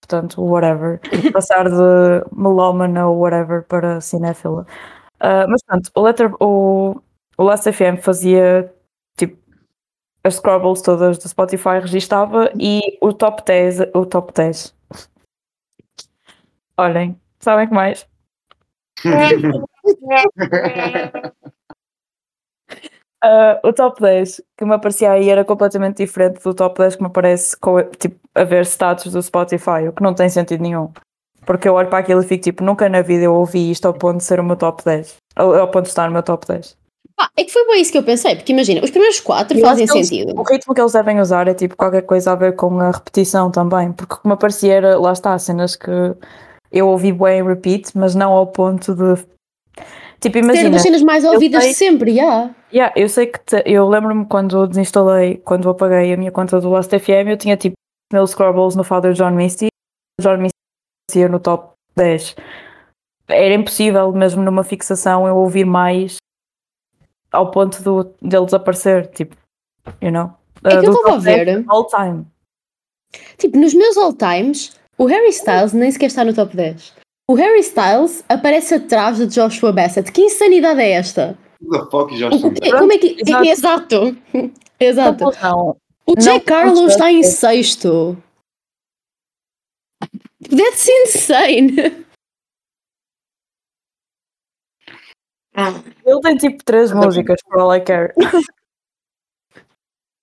[0.00, 1.00] Portanto, whatever.
[1.32, 4.66] Passar de melómana ou whatever para cinéfila.
[5.20, 7.00] Ah, mas pronto, o, letter, o,
[7.38, 8.72] o Last FM fazia
[9.16, 9.36] tipo
[10.24, 14.74] as scrubbles todas do Spotify registava e o top 10, o top 10.
[16.76, 18.06] Olhem, sabem que mais?
[23.22, 27.02] Ah, o top 10 que me aparecia aí era completamente diferente do top 10 que
[27.02, 30.92] me aparece com, tipo, a ver status do Spotify, o que não tem sentido nenhum.
[31.46, 33.94] Porque eu olho para aquilo e fico tipo, nunca na vida eu ouvi isto ao
[33.94, 35.14] ponto de ser o meu top 10.
[35.36, 36.76] Ao, ao ponto de estar no meu top 10.
[37.16, 39.62] Pá, é que foi bem isso que eu pensei, porque imagina, os primeiros quatro Eu
[39.62, 40.38] fazem eles- sentido.
[40.38, 43.50] O ritmo que eles devem usar é tipo qualquer coisa a ver com a repetição
[43.50, 43.92] também.
[43.92, 45.90] Porque o que me aparecia era, lá está, cenas que
[46.72, 49.22] eu ouvi bem em repeat, mas não ao ponto de.
[50.20, 50.70] Tipo, Ter imagina.
[50.70, 52.50] das cenas mais ouvidas sei- sempre, já.
[52.72, 56.32] Yeah, eu sei que te- eu lembro-me quando eu desinstalei, quando eu apaguei a minha
[56.32, 57.76] conta do Last FM, eu tinha tipo
[58.12, 59.68] mil scrubbles no Father John Misty,
[60.20, 60.55] John Misty
[61.06, 62.36] aparecia no top 10.
[63.28, 66.16] Era impossível, mesmo numa fixação, eu ouvir mais
[67.32, 69.36] ao ponto do, dele desaparecer, tipo,
[70.00, 70.32] you know?
[70.64, 71.64] É que Uh, eu do estava a top 10 ver.
[71.68, 72.26] All time.
[73.38, 76.92] Tipo, nos meus all times, o Harry Styles nem sequer está no top 10.
[77.28, 80.10] O Harry Styles aparece atrás de Joshua Bassett.
[80.12, 81.36] Que insanidade é esta?
[81.70, 82.12] The fuck?
[82.78, 83.16] Como é que.
[83.20, 83.44] Exato.
[83.44, 84.14] Exato.
[84.78, 85.24] Exato.
[86.06, 88.16] O Jack Não, Carlo não está em sexto.
[90.42, 92.04] That's insane.
[96.04, 98.12] Ele tem tipo três músicas, for all I care.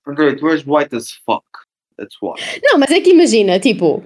[0.05, 1.45] André, tu és white as fuck.
[1.97, 2.35] That's why.
[2.61, 4.03] Não, mas é que imagina, tipo.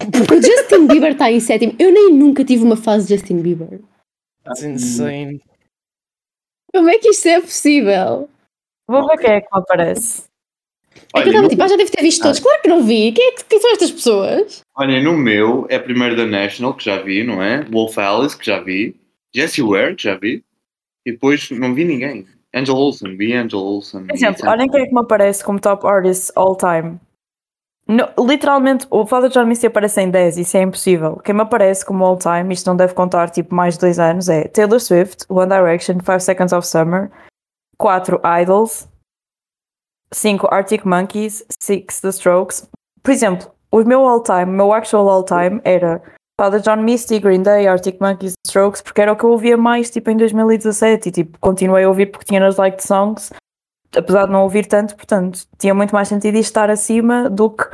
[0.00, 1.74] O Justin Bieber está em sétimo.
[1.78, 3.80] Eu nem nunca tive uma fase de Justin Bieber.
[4.46, 5.40] It's insane.
[6.72, 8.28] Como é que isto é possível?
[8.86, 10.24] Vou ver quem é que me aparece.
[11.16, 12.40] É que eu Olha, estava no, tipo, ah, já devo ter visto todos.
[12.40, 13.12] Claro que não vi.
[13.12, 14.62] Quem, é que, quem são estas pessoas?
[14.76, 17.64] olha, no meu é primeiro da National, que já vi, não é?
[17.70, 18.96] Wolf Alice, que já vi.
[19.34, 20.44] Jessie Ware, que já vi.
[21.06, 22.26] E depois não vi ninguém.
[22.54, 24.06] Angel Olsen, vi Angel Olsen.
[24.06, 26.98] Por exemplo, olhem quem é que me aparece como top artist all time.
[27.86, 31.16] No- literalmente, o Father John Misty aparece em 10, isso é impossível.
[31.16, 34.28] Quem me aparece como all time, isto não deve contar tipo mais de dois anos,
[34.28, 37.10] é Taylor Swift, One Direction, 5 Seconds of Summer,
[37.76, 38.88] 4 Idols,
[40.12, 42.68] 5 Arctic Monkeys, 6 The Strokes.
[43.02, 46.00] Por exemplo, o meu all time, o meu actual all time era
[46.40, 49.56] Father John Misty, Green Day, Arctic Monkeys, The Strokes, porque era o que eu ouvia
[49.56, 53.30] mais tipo em 2017 e tipo continuei a ouvir porque tinha nas liked songs
[53.96, 57.64] apesar de não ouvir tanto, portanto, tinha muito mais sentido isto estar acima do que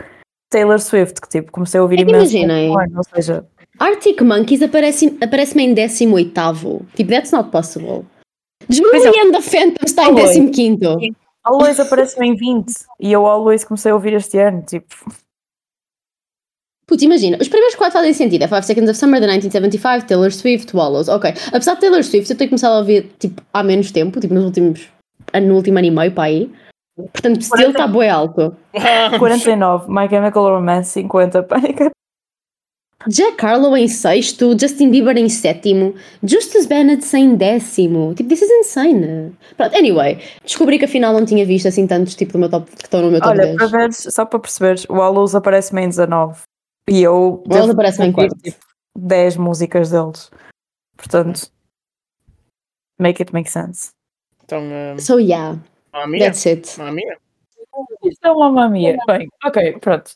[0.51, 2.17] Taylor Swift, que tipo, comecei a ouvir É imenso.
[2.37, 2.69] imaginem.
[2.69, 3.47] no ano, Ou seja,
[3.79, 6.85] Arctic Monkeys aparece- aparece-me em 18.
[6.95, 8.05] Tipo, that's not possible.
[8.69, 10.37] And the Phantom está em Always.
[10.55, 11.17] 15.
[11.45, 14.95] Always aparece-me em 20 e eu Always comecei a ouvir este ano, tipo,
[16.91, 18.43] Putz, imagina, os primeiros quatro fazem sentido.
[18.43, 21.09] É 5 Seconds of Summer, de 1975, Taylor Swift, Wallows.
[21.09, 21.33] Ok.
[21.53, 24.45] Apesar de Taylor Swift eu tenho começado a ouvir tipo, há menos tempo, tipo nos
[24.45, 24.89] últimos.
[25.41, 26.53] no último ano e meio para aí.
[26.97, 28.57] Portanto, ele está bué alto.
[29.21, 31.91] 49, My Chemical Romance, 50, Panic!
[33.09, 38.15] Jack Harlow em sexto, Justin Bieber em sétimo, Justus Bennett em décimo.
[38.15, 39.35] Tipo, this is insane.
[39.57, 42.85] Pronto, anyway, descobri que afinal não tinha visto assim tantos tipo do meu top que
[42.85, 43.57] estão no meu top Olha, 10.
[43.57, 46.43] para veres, só para perceberes, o Always aparece-me em 19
[46.91, 48.37] e eu O devo aparece-me em quarto.
[48.37, 48.59] tipo,
[48.99, 50.31] 10 músicas deles.
[50.97, 51.51] Portanto,
[52.99, 53.91] make it make sense.
[54.45, 55.59] Então, uh, So yeah,
[55.95, 56.27] a minha?
[56.27, 56.79] that's it.
[56.81, 57.17] A minha?
[58.05, 58.99] Isto é uma mamia.
[59.07, 60.11] Bem, ok, pronto.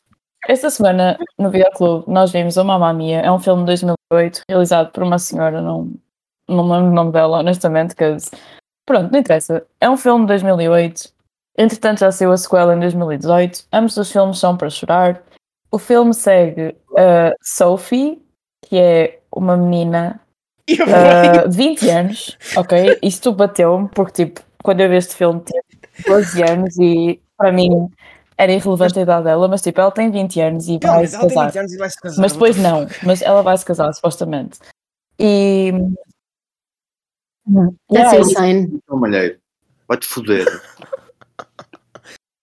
[0.48, 4.92] Esta semana no Videoclube nós vimos o Mamma Mia, é um filme de 2008 realizado
[4.92, 5.92] por uma senhora, não,
[6.48, 8.04] não me lembro o nome dela, honestamente, que
[8.87, 9.66] pronto, não interessa.
[9.80, 11.12] É um filme de 2008,
[11.57, 15.22] entretanto já saiu a sequela em 2018, ambos os filmes são para chorar.
[15.70, 18.22] O filme segue a Sophie,
[18.66, 20.20] que é uma menina
[20.70, 22.98] Uh, 20 anos, ok?
[23.02, 25.62] Isto bateu-me porque, tipo, quando eu vi este filme, tinha
[26.07, 27.90] 12 anos e para mim
[28.37, 31.11] era irrelevante a idade dela, mas, tipo, ela tem 20 anos e Não, vai mas
[31.11, 31.47] se ela tem casar.
[31.51, 32.23] 20 anos e vai se casar.
[32.23, 34.59] Mas depois não, mas ela vai se casar, supostamente.
[35.18, 35.73] E.
[37.47, 38.81] That's Yeah, insane.
[38.88, 39.38] Não, malheiro.
[39.87, 40.47] Vai-te foder.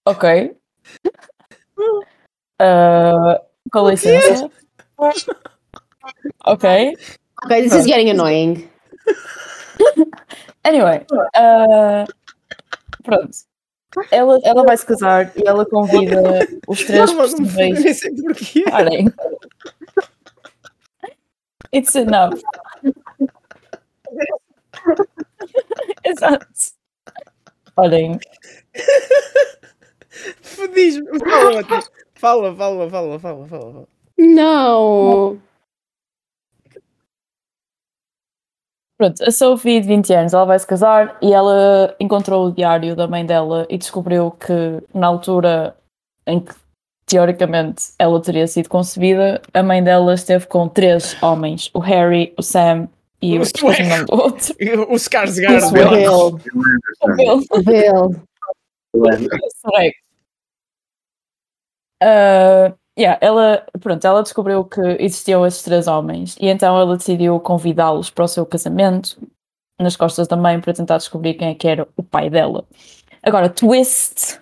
[0.06, 0.56] ok.
[2.60, 3.40] Uh,
[3.72, 4.50] com licença.
[6.46, 6.66] Ok.
[7.46, 8.70] Okay, this is getting annoying.
[10.64, 11.04] Anyway,
[11.36, 12.06] uh,
[13.04, 13.32] pronto.
[14.10, 16.22] Ela, ela vai se casar e ela convida
[16.68, 17.84] os três Não, não possíveis.
[17.84, 18.64] nem sei porquê.
[18.70, 19.12] Parem.
[21.74, 22.40] It's enough.
[26.04, 26.46] Exato.
[27.78, 28.20] Olhem,
[30.74, 31.08] Diz-me.
[32.16, 33.88] Fala, fala, fala, fala, fala, fala.
[39.02, 42.96] Pronto, a Sophie de 20 anos, ela vai se casar e ela encontrou o diário
[42.96, 45.76] da mãe dela e descobriu que na altura
[46.28, 46.54] em que
[47.08, 52.44] teoricamente ela teria sido concebida, a mãe dela esteve com três homens, o Harry, o
[52.44, 52.88] Sam
[53.20, 54.56] e o, O esqueci o nome do outro.
[54.90, 55.58] O Skarsgård.
[55.58, 55.98] Isso dela.
[55.98, 56.02] é.
[56.02, 56.40] Bill.
[57.02, 57.42] O Bill.
[57.64, 58.22] Bill.
[62.02, 62.81] Correto.
[62.98, 67.40] Ah, yeah, ela, pronto, ela descobriu que existiam esses três homens e então ela decidiu
[67.40, 69.18] convidá-los para o seu casamento
[69.80, 72.66] nas costas da mãe para tentar descobrir quem é que era o pai dela.
[73.24, 74.40] Agora, twist!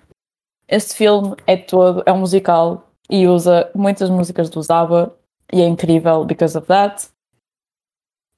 [0.67, 5.15] Este filme é todo, é um musical e usa muitas músicas do Zaba
[5.51, 7.07] e é incrível because of that.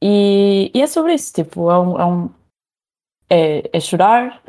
[0.04, 2.30] E, e é sobre isso, tipo, é um, é, um-
[3.30, 4.42] é- é chorar,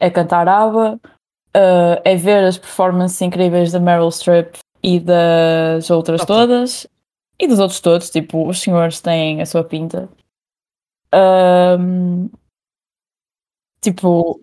[0.00, 1.00] é cantar ABBA,
[1.56, 6.26] uh, é ver as performances incríveis da Meryl Streep e das outras Ok.
[6.34, 6.86] todas
[7.38, 10.08] e dos outros todos, tipo, os senhores têm a sua pinta.
[11.14, 12.28] Um,
[13.80, 14.40] tipo,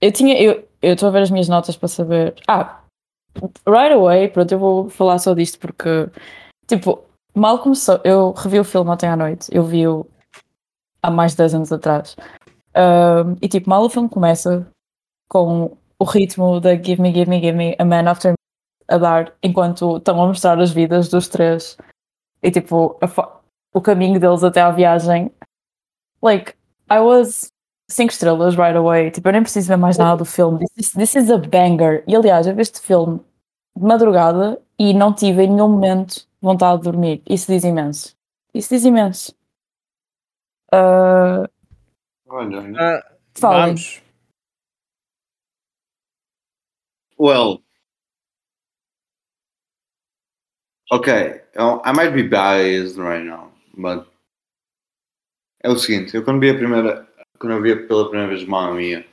[0.00, 2.34] eu tinha, eu eu estou a ver as minhas notas para saber.
[2.48, 2.80] Ah,
[3.66, 6.08] right away, pronto, eu vou falar só disto porque,
[6.66, 7.04] tipo,
[7.34, 10.06] mal começou, eu revi o filme ontem à noite, eu vi-o
[11.02, 12.16] há mais de 10 anos atrás.
[12.76, 14.66] Um, e tipo, mal o filme começa
[15.28, 18.36] com o ritmo da Give Me, Give Me, Give Me a Man After Me
[18.88, 21.76] a dar enquanto estão a mostrar as vidas dos três
[22.42, 22.98] e tipo
[23.72, 25.30] o caminho deles até à viagem.
[26.20, 26.54] Like,
[26.90, 27.52] I was
[27.88, 29.10] 5 estrelas right away.
[29.10, 30.58] Tipo, eu nem preciso ver mais nada do filme.
[30.58, 32.04] This is, this is a banger.
[32.06, 33.20] E aliás, eu vi este filme
[33.76, 37.22] de madrugada e não tive em nenhum momento vontade de dormir.
[37.28, 38.14] Isso diz imenso.
[38.54, 39.34] Isso diz imenso.
[40.72, 41.48] Uh,
[42.28, 43.04] Olha.
[43.34, 43.74] Falem.
[43.74, 44.02] vamos.
[47.18, 47.62] Well.
[50.92, 54.06] Okay, eu- I might be biased right now, but
[55.62, 58.74] é o seguinte, eu quando vi a primeira, quando eu vi pela primeira vez Mamma
[58.74, 59.06] Mia,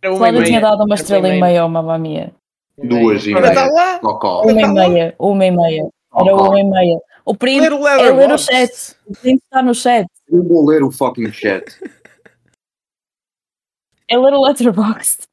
[0.00, 2.32] Cláudia tinha dado uma estrela e meia ao Mamma Mia.
[2.78, 3.98] duas e tá meia, lá.
[3.98, 5.88] cocó, Uma e meia, uma e meia.
[6.14, 7.00] Era uma e meia.
[7.24, 8.96] O primo Ler o é ler o chat.
[9.04, 10.06] O primo está no chat.
[10.28, 11.64] Eu vou ler o fucking chat.
[14.08, 15.27] É ler o letterboxd.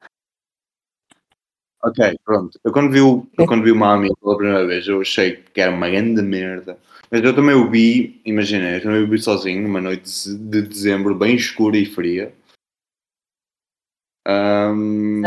[1.86, 2.58] Ok, pronto.
[2.64, 5.36] Eu quando vi o, eu quando vi o Mamma Mia pela primeira vez, eu achei
[5.36, 6.76] que era uma grande merda.
[7.10, 11.14] Mas eu também o vi, imaginei, eu também o vi sozinho, numa noite de dezembro
[11.14, 12.34] bem escura e fria.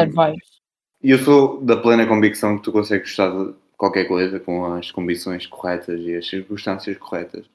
[0.05, 0.59] Vibes.
[1.01, 4.91] E eu sou da plena convicção que tu consegues gostar de qualquer coisa com as
[4.91, 7.45] condições corretas e as circunstâncias corretas.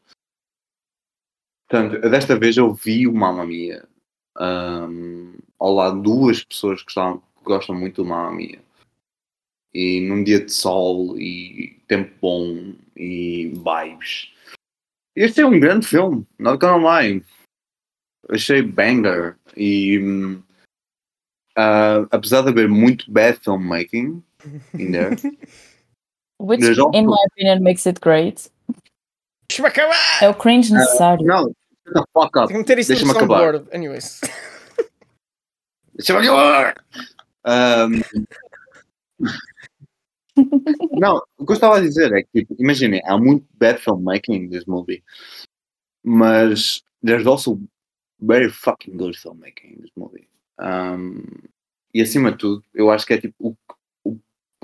[1.69, 3.87] Portanto, desta vez eu vi o Mamma Mia
[4.39, 8.61] ahm, ao lado de duas pessoas que, estavam- que gostam muito do Mamma Mia.
[9.75, 14.33] E num dia de sol e tempo bom e vibes.
[15.17, 17.25] Este é um grande filme, not gonna lie.
[18.31, 19.99] Achei banger e
[21.57, 24.23] ah, apesar de haver muito bad filmmaking
[24.79, 25.11] in there,
[26.41, 28.51] Which, also- in my opinion, makes it great.
[29.49, 30.23] Deixa-me acabar.
[30.23, 31.25] É o cringe necessário.
[31.27, 32.53] não, shut the fuck up.
[32.65, 33.63] Deixa-me acabar.
[33.73, 34.21] Anyways.
[35.97, 36.85] Deixa-me acabar!
[37.45, 38.03] Ahm,
[40.93, 44.35] não, o que eu estava a dizer é que, tipo, imaginem, há muito bad filmmaking
[44.35, 45.03] in this movie,
[46.03, 47.61] mas there's also
[48.21, 50.29] very fucking good filmmaking in this movie.
[50.59, 51.23] Um,
[51.93, 53.57] e acima de tudo, eu acho que é tipo o,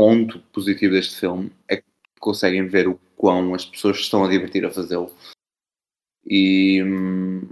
[0.01, 1.85] ponto positivo deste filme é que
[2.19, 5.15] conseguem ver o quão as pessoas estão a divertir a fazê-lo.
[6.25, 7.47] E hum,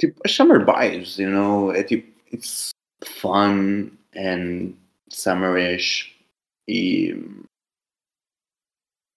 [0.00, 2.70] tipo, as summer vibes, you know, é tipo, it's
[3.04, 4.72] fun and
[5.10, 6.17] summerish
[6.68, 7.14] e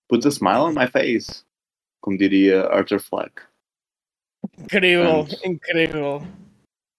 [0.10, 1.44] puts a smile on my face,
[2.02, 3.42] como diria Arthur Fleck.
[4.60, 6.22] Incrível, Portanto, incrível.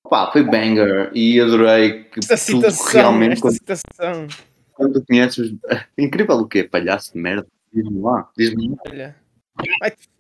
[0.09, 4.27] Pá, foi banger e adorei que Esta citação, realmente esta quando, citação.
[4.75, 5.59] quando conheces os-
[5.97, 6.65] incrível o quê?
[6.65, 7.47] Palhaço de merda.
[7.73, 9.17] Diz-me lá, diz-me lá, Olha.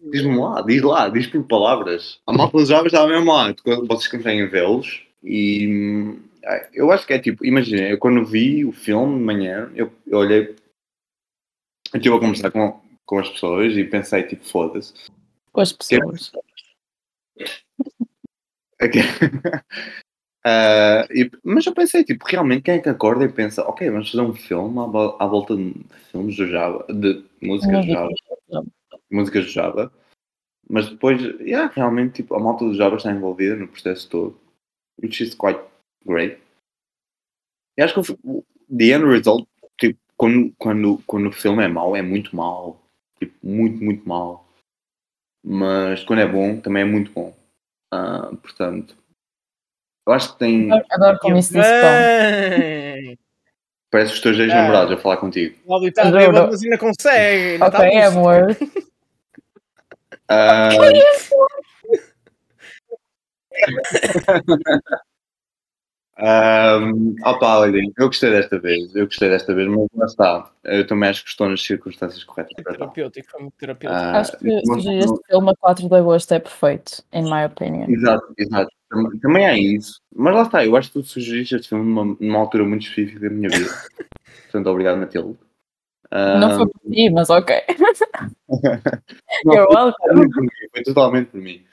[0.00, 2.20] Diz-me lá, diz lá, diz por palavras.
[2.26, 3.54] A malta dos jovens estava mesmo lá,
[3.86, 6.18] vocês conseguem vê-los e
[6.72, 10.18] eu acho que é tipo, imagina, eu quando vi o filme de manhã, eu, eu
[10.18, 10.56] olhei,
[11.92, 14.94] eu estive a conversar com, com as pessoas e pensei tipo, foda-se.
[15.52, 16.32] Com as pessoas.
[18.80, 19.00] Ok.
[20.44, 24.10] Ah, e- mas eu pensei, tipo, realmente quem é que acorda e pensa, ok, vamos
[24.10, 25.72] fazer um filme à, à volta de
[26.10, 28.10] filmes do Java, de músicas do Java,
[29.08, 29.92] músicas do Java,
[30.68, 34.36] mas depois, yeah, realmente, tipo, a malta do Java está envolvida no processo todo,
[35.00, 35.60] which is quite
[36.06, 36.38] great.
[37.76, 38.44] E acho que o,
[38.76, 42.80] the end result, tipo, quando, quando, quando o filme é mau, é muito mau,
[43.18, 44.46] tipo, muito, muito mau.
[45.44, 47.34] Mas quando é bom, também é muito bom.
[47.92, 48.96] Ah, portanto,
[50.06, 50.70] eu acho que tem.
[50.90, 51.70] Adoro- como isso disse.
[53.90, 55.58] Parece os teus ex-namorados a falar contigo.
[55.64, 57.52] O Cláudio está bêbado, mas ainda consegue.
[57.52, 58.56] ainda Ok, está a amor.
[60.28, 60.70] Ah,
[66.18, 70.50] Um, opa, olhem, eu gostei desta vez, eu gostei desta vez, mas lá está.
[70.64, 74.00] Eu também acho que estou nas circunstâncias corretas Foi terapêutico, foi muito terapêutico.
[74.00, 77.88] Ah, Acho que não- este filme a 4 de agosto é perfeito, in my opinion.
[77.88, 78.70] Exato, exato.
[78.90, 80.00] Tam- Também há isso.
[80.14, 83.20] Mas lá está, eu acho que tu sugeriste este filme numa, numa altura muito específica
[83.20, 83.70] da minha vida.
[84.52, 85.38] Portanto, obrigado, Matilde.
[86.12, 87.56] Não foi por ti, mas ok.
[89.46, 89.92] não, You're foi welcome.
[89.96, 91.64] totalmente por mim, foi totalmente por mim.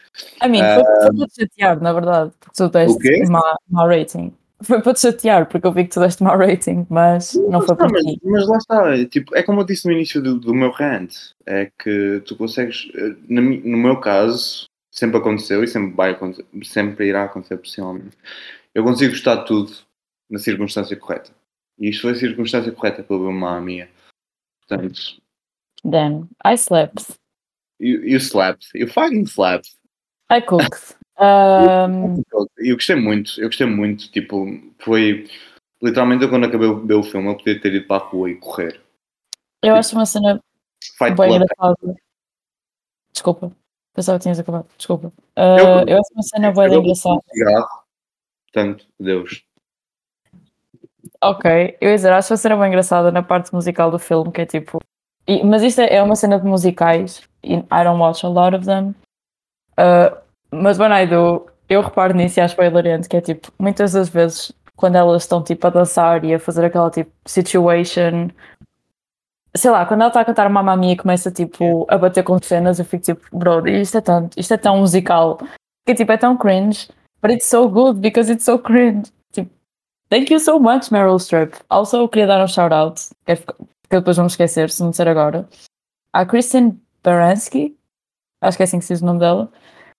[0.41, 3.29] I mean, foi, foi para te chatear, na verdade, porque tu deste
[3.69, 4.33] mau, rating.
[4.61, 7.75] Foi para te chatear, porque eu vi que tu deste mau rating, mas não foi
[7.75, 8.19] Lá está, por mas, ti.
[8.23, 11.13] mas lá está, é, tipo, é como eu disse no início do, do meu rant,
[11.45, 16.45] é que tu consegues, eh, mi- no meu caso, sempre aconteceu e sempre vai acontecer,
[16.63, 18.17] sempre irá acontecer possivelmente.
[18.75, 19.71] Eu consigo gostar de tudo
[20.29, 21.31] na circunstância correta.
[21.79, 23.89] E isto foi a circunstância correta para ver uma minha.
[24.67, 24.99] Portanto,
[25.85, 27.13] Damn, I slept.
[27.79, 29.69] you, you slapped, you fucking slapped.
[30.31, 30.95] I cooked.
[31.19, 32.23] Um,
[32.57, 34.45] Eu gostei muito, eu gostei muito, tipo,
[34.79, 35.27] foi
[35.81, 38.29] literalmente eu quando acabei de ver o filme eu podia ter ido para a rua
[38.29, 38.79] e correr.
[39.61, 40.41] eu acho uma cena
[40.97, 41.95] Fight bem engraçada.
[43.11, 43.51] Desculpa,
[43.93, 44.67] pensava que tinhas acabado.
[44.77, 45.07] Desculpa.
[45.37, 47.19] Uh, eu acho uma cena bem eu- engraçada.
[48.45, 49.43] Portanto, Deus.
[51.21, 54.41] Ok, eu ia dizer, acho uma cena bem engraçada na parte musical do filme, que
[54.41, 54.79] é tipo.
[55.27, 58.55] e- mas isto é, é uma cena de musicais, e I don't watch a lot
[58.55, 58.95] of them.
[59.79, 60.17] Uh,
[60.51, 62.69] mas when I do, eu reparo nisso e acho bem
[63.07, 66.65] que é tipo, muitas das vezes, quando elas estão tipo a dançar e a fazer
[66.65, 68.29] aquela tipo situation.
[69.55, 72.41] Sei lá, quando ela está a cantar Mamma Mia e começa tipo a bater com
[72.41, 75.39] cenas, eu fico tipo, bro, isto é, tão, isto é tão musical,
[75.87, 76.87] que tipo, é tão cringe,
[77.21, 79.11] but it's so good because it's so cringe.
[79.31, 79.49] Tipo,
[80.09, 81.55] Thank you so much, Meryl Streep.
[81.67, 83.43] Also, queria dar um shout-out, que é-
[83.89, 85.47] depois vamos esquecer, se não disser agora,
[86.13, 87.75] à Kristen Baranski,
[88.41, 89.51] acho que é assim que se diz o nome dela.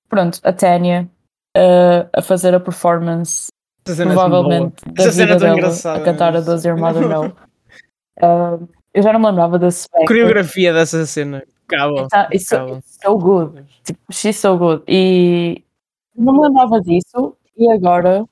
[0.09, 1.09] Pronto, a Tânia,
[1.57, 3.49] uh, a fazer a performance,
[3.89, 4.95] é provavelmente, boa.
[4.95, 7.27] da Essa cena vida é dela, a cantar a Your Mother Know.
[8.19, 11.43] Uh, eu já não me lembrava desse A coreografia dessa cena.
[11.73, 13.65] It's, it's, so, it's so good.
[13.85, 14.83] Tipo, she's so good.
[14.89, 15.65] E
[16.17, 17.37] não me lembrava disso.
[17.57, 18.25] E agora.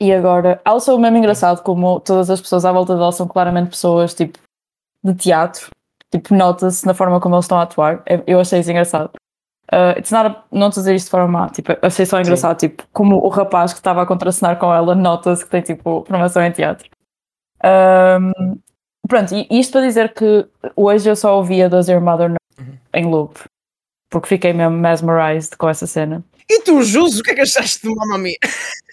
[0.00, 0.60] E agora.
[0.64, 4.38] Also, mesmo engraçado como todas as pessoas à volta dela são claramente pessoas tipo
[5.04, 5.68] de teatro.
[6.12, 8.02] Tipo, nota-se na forma como eles estão a atuar.
[8.06, 9.10] Eu- Eu achei isso engraçado.
[9.70, 11.48] Uh, it's not a- não estou a dizer isto de forma má.
[11.50, 12.56] Tipo, achei só engraçado.
[12.58, 16.42] Tipo, como o rapaz que estava a contracenar com ela nota-se que tem tipo formação
[16.42, 16.88] em teatro.
[17.64, 18.58] Um,
[19.06, 20.46] pronto, e isto para dizer que
[20.76, 23.38] hoje eu só ouvia Does Your Mother Know em loop.
[24.10, 26.24] Porque fiquei mesmo mesmerized com essa cena.
[26.50, 28.36] E tu, Jus, o que é que achaste de Mamma Mia?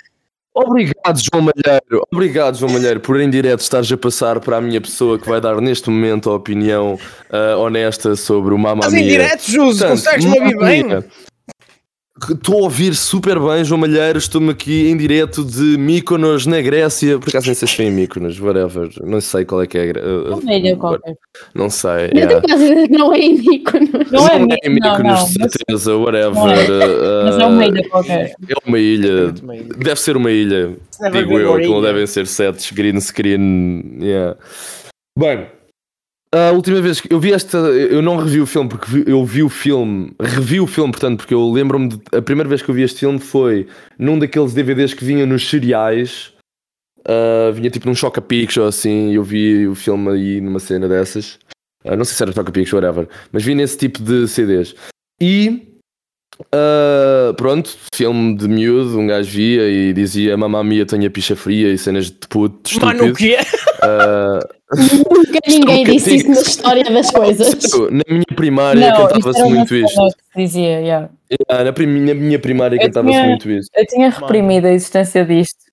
[0.56, 2.08] Obrigado, João Malheiro.
[2.10, 5.41] Obrigado, João Malheiro, por em direto estares a passar para a minha pessoa que vai
[5.41, 6.97] dar neste momento a opinião
[7.30, 11.03] ah, honesta sobre o Mamma Estás em direto, Jus, consegues-me ouvir bem?
[12.32, 14.18] Estou a ouvir super bem, João Malheiro.
[14.18, 17.20] Estou-me aqui em direto de Mykonos, na Grécia.
[17.20, 18.90] Por acaso nem sei se foi em Mykonos, whatever.
[19.04, 19.92] Não sei qual é que é.
[19.92, 21.16] uh, Uma ilha qualquer.
[21.54, 22.10] Não sei.
[22.12, 22.42] Eu yeah.
[22.42, 24.12] quase não é em Mykonos.
[24.12, 26.34] Não é, Não mi- em não, Mykonos, de mas, certeza, whatever.
[26.34, 27.24] não é.
[27.26, 28.36] mas é uma uh, ilha qualquer.
[28.50, 29.32] É uma ilha.
[29.78, 30.78] Deve ser uma ilha.
[31.12, 33.98] Digo eu, que não devem ser sets green screen.
[34.02, 34.38] Yeah.
[35.18, 35.48] Bem,
[36.38, 39.24] a última vez que eu vi esta, eu não revi o filme porque vi- eu
[39.26, 42.76] vi o filme, revi o filme, portanto, porque eu lembro-me a primeira vez que eu
[42.76, 43.68] vi este filme foi
[43.98, 46.34] num daqueles DVDs que vinha nos cereais,
[47.08, 48.24] ah, vinha tipo num Choca
[48.60, 51.38] ou assim, e eu vi o filme aí numa cena dessas.
[51.86, 54.76] Ah, não sei se era Choca Picks, whatever, mas vi nesse tipo de CDs.
[55.22, 55.74] E
[56.52, 61.36] ah, pronto, filme de miúdo, um gajo via e dizia Mamma mia, tenho a picha
[61.36, 62.86] fria e cenas de puto estúpido.
[63.04, 63.38] Mano, o quê?
[63.86, 64.40] Ah,
[64.76, 67.54] Nunca ninguém disse isso na história das coisas.
[67.92, 70.02] na minha primária cantava-se muito isto.
[70.36, 71.10] dizia, yeah.
[71.50, 73.70] Ah, na, na minha primária cantava-se muito isto.
[73.76, 75.66] Eu tinha reprimido a existência disto.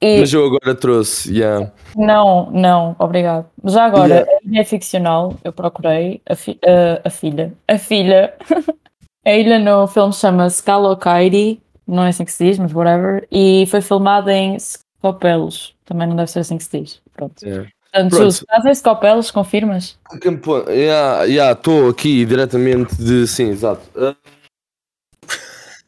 [0.00, 1.70] E Mas eu agora trouxe, yeah.
[1.94, 3.46] não, não, obrigado.
[3.64, 4.32] Já agora, Yeah.
[4.32, 7.52] a ilha é ficcional, eu procurei a, fi- a- a filha.
[7.68, 8.34] A filha.
[9.24, 13.26] a ilha no filme chama-se Kalokairi, não é assim que se diz, mas whatever.
[13.30, 15.72] E foi filmada em Scopelos.
[15.84, 17.01] Também não deve ser assim que se diz.
[17.22, 17.46] Pronto.
[17.46, 17.70] Yeah.
[17.92, 18.28] Portanto, Pronto.
[18.30, 19.98] Estás em Scopelos, confirmas?
[20.20, 23.26] Campo- yeah, yeah, Estou aqui diretamente de.
[23.26, 23.82] Sim, exato.
[23.96, 24.16] Ah,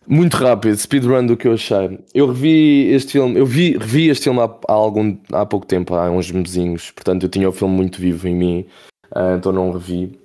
[0.06, 1.98] muito rápido, speedrun do que eu achei.
[2.12, 5.94] Eu revi este filme, eu vi, revi este filme há, há algum, há pouco tempo,
[5.94, 8.66] há uns mesinhos, portanto eu tinha o filme muito vivo em mim,
[9.14, 10.18] ah, então não revi.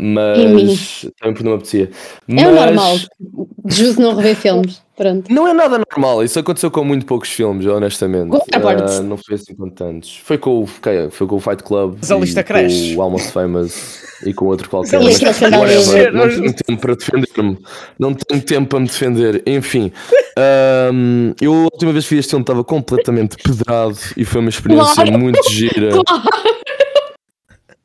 [0.00, 0.14] Mim.
[0.14, 1.90] mas também porque não me apetecia.
[2.28, 2.96] É o Mas- normal.
[3.66, 4.82] Justo não rever filmes.
[4.96, 5.32] Pronto.
[5.32, 8.36] Não é nada normal, isso aconteceu com muito poucos filmes, honestamente.
[8.52, 10.16] Ah, não foi assim com tantos.
[10.24, 12.94] Foi com, o- foi, foi com o Fight Club, Mas a lista e cresce.
[12.94, 15.00] com o Almost Famous e com outro qualquer.
[15.02, 17.58] Mas whatever, não tenho tempo para defender-me.
[17.98, 19.42] Não tenho tempo para me defender.
[19.46, 19.90] Enfim,
[20.38, 24.50] ahm, eu a última vez que vi este filme estava completamente pedrado e foi uma
[24.50, 25.18] experiência Claro.
[25.18, 25.90] muito gira.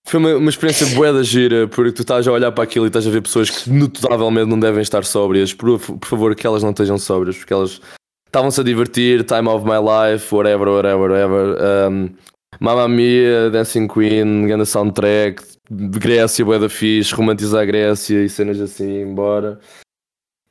[0.07, 2.87] Foi uma, uma experiência bué da gira, porque tu estás a olhar para aquilo e
[2.87, 5.53] estás a ver pessoas que notavelmente não devem estar sóbrias.
[5.53, 7.81] Por, por favor, que elas não estejam sóbrias, porque elas
[8.25, 11.57] estavam-se a divertir, time of my life, whatever, whatever, whatever.
[11.91, 12.09] Um,
[12.57, 18.61] Mamma Mia, Dancing Queen, grande soundtrack, Grécia, bué da fixe, romantizar a Grécia e cenas
[18.61, 19.59] assim, embora.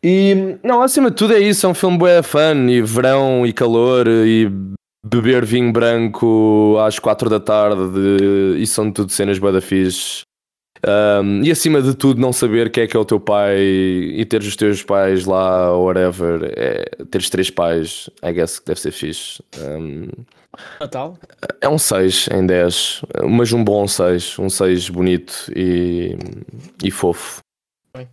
[0.04, 3.54] E, não, acima de tudo é isso, é um filme bué fun, e verão, e
[3.54, 4.52] calor, e
[5.08, 10.22] beber vinho branco às quatro da tarde, de- e são tudo cenas bué da fixe.
[10.86, 14.24] Um, e acima de tudo, não saber quem é que é o teu pai e
[14.26, 18.92] teres os teus pais lá, whatever, é, teres três pais, I guess que deve ser
[18.92, 19.42] fixe.
[19.58, 20.08] Um,
[20.80, 21.18] Natal.
[21.60, 26.16] é um 6 em 10, mas um bom 6, um 6 bonito e,
[26.84, 27.40] e fofo.
[27.96, 28.08] Bem.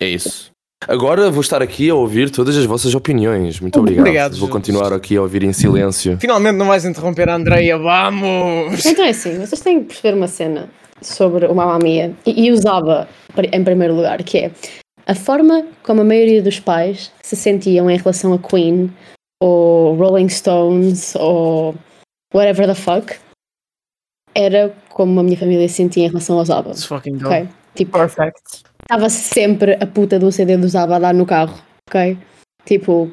[0.00, 0.50] É isso.
[0.88, 3.60] Agora vou estar aqui a ouvir todas as vossas opiniões.
[3.60, 4.00] Muito obrigado.
[4.00, 4.52] Obrigado, vou Jesus.
[4.52, 6.18] continuar aqui a ouvir em silêncio.
[6.18, 8.84] Finalmente não vais interromper a Andreia, vamos!
[8.86, 10.70] Então é assim, vocês têm que perceber uma cena
[11.02, 13.08] sobre o Mamma Mia e, e usava
[13.52, 14.50] em primeiro lugar, que é
[15.06, 18.90] a forma como a maioria dos pais se sentiam em relação a Queen
[19.42, 21.74] ou Rolling Stones ou
[22.34, 23.16] whatever the fuck
[24.34, 26.70] era como a minha família se sentia em relação aos ABBA.
[26.70, 27.26] Let's fucking go.
[27.26, 27.48] Ok?
[27.74, 28.69] Tipo, Perfect.
[28.90, 31.54] Estava sempre a puta do CD dos ABBA a dar no carro,
[31.88, 32.18] ok?
[32.64, 33.08] Tipo,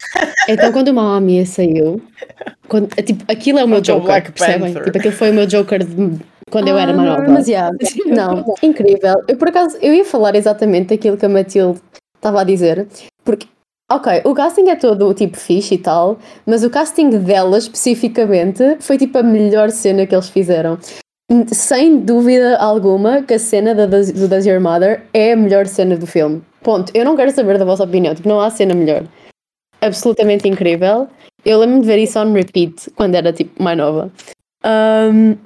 [0.48, 2.00] então quando o Mamma Mia saiu,
[2.66, 4.72] quando, tipo, aquilo é o meu Joker, Black percebem?
[4.72, 4.84] Panther.
[4.84, 6.18] Tipo, aquilo foi o meu Joker de-
[6.50, 7.28] quando eu era Ah, mais nova.
[7.30, 7.70] mas, yeah.
[8.06, 9.22] Não, incrível.
[9.28, 11.78] Eu por acaso, eu ia falar exatamente aquilo que a Matilde
[12.16, 12.86] estava a dizer,
[13.22, 13.46] porque,
[13.92, 18.96] ok, o casting é todo tipo fixe e tal, mas o casting dela especificamente foi
[18.96, 20.78] tipo a melhor cena que eles fizeram.
[21.52, 25.94] Sem dúvida alguma que a cena da, do Does Your Mother é a melhor cena
[25.94, 26.42] do filme.
[26.62, 26.90] Ponto.
[26.94, 29.04] Eu não quero saber da vossa opinião, tipo, não há cena melhor.
[29.80, 31.06] Absolutamente incrível.
[31.44, 34.10] Eu lembro-me de ver isso on repeat quando era tipo mais nova.
[34.64, 35.36] Um,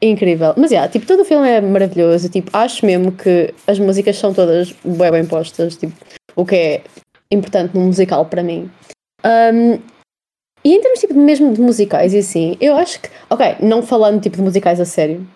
[0.00, 0.54] incrível.
[0.56, 2.28] Mas yeah, tipo, todo o filme é maravilhoso.
[2.28, 5.94] Tipo, acho mesmo que as músicas são todas bem, bem postas, tipo,
[6.36, 6.82] o que é
[7.30, 8.70] importante num musical para mim.
[9.24, 9.80] Um,
[10.64, 14.20] e em termos tipo, mesmo de musicais e assim, eu acho que, ok, não falando
[14.20, 15.26] tipo de musicais a sério,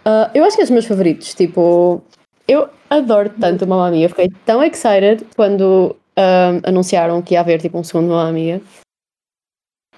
[0.00, 1.34] uh, eu acho que é dos meus favoritos.
[1.34, 2.02] Tipo,
[2.48, 7.60] eu adoro tanto o Mamma Mia, fiquei tão excited quando um, anunciaram que ia haver
[7.60, 8.60] tipo um segundo Mamma Mia.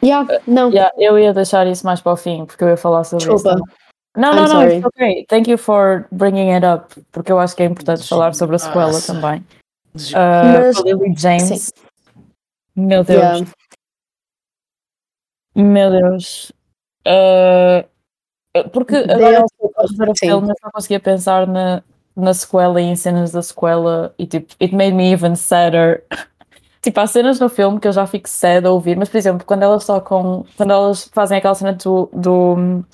[0.04, 0.68] Yeah, não.
[0.70, 3.50] Yeah, eu ia deixar isso mais para o fim, porque eu ia falar sobre Desculpa.
[3.50, 3.58] isso.
[3.58, 3.74] também.
[4.14, 5.24] Não, não, não, it's okay.
[5.26, 8.58] Thank you for bringing it up, porque eu acho que é importante falar sobre a
[8.58, 9.14] sequela Nossa.
[9.14, 9.42] também.
[9.94, 10.16] Des- Uh,
[11.08, 11.42] Mas- James.
[11.44, 11.72] sim.
[12.76, 13.20] Meu Deus.
[13.22, 13.46] Yeah.
[15.54, 16.52] Meu Deus.
[17.06, 17.86] Uh,
[18.70, 20.26] porque agora also- a rever o sim.
[20.26, 21.82] filme eu só conseguia pensar na,
[22.14, 26.04] na sequela e em cenas da sequela e tipo, it made me even sadder.
[26.82, 29.46] tipo, há cenas no filme que eu já fico sad a ouvir, mas por exemplo,
[29.46, 32.84] quando elas tocam, quando elas fazem aquela cena do, do,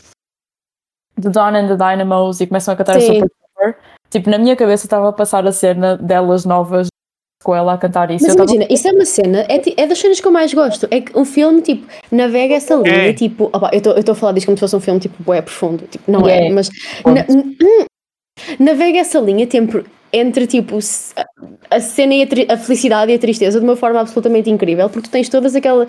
[1.17, 3.21] do Dawn and the Dynamos e começam a cantar Sim.
[3.21, 3.79] Super
[4.11, 6.89] tipo, na minha cabeça estava a passar a cena delas novas
[7.43, 8.25] com ela a cantar isso.
[8.25, 10.53] Mas eu tava- imagina, isso é uma cena, é, é das cenas que eu mais
[10.53, 10.89] gosto.
[10.91, 13.13] É que um filme, tipo, navega essa linha, É.
[13.13, 15.85] tipo, opa, eu estou a falar disto como se fosse um filme, tipo, bué profundo,
[15.89, 16.51] tipo, não é, É.
[16.51, 16.69] mas
[17.07, 17.55] na- hum,
[18.59, 20.79] navega essa linha tempo, entre, tipo,
[21.71, 25.09] a cena e a, a felicidade e a tristeza de uma forma absolutamente incrível, porque
[25.09, 25.87] tu tens todas aquela,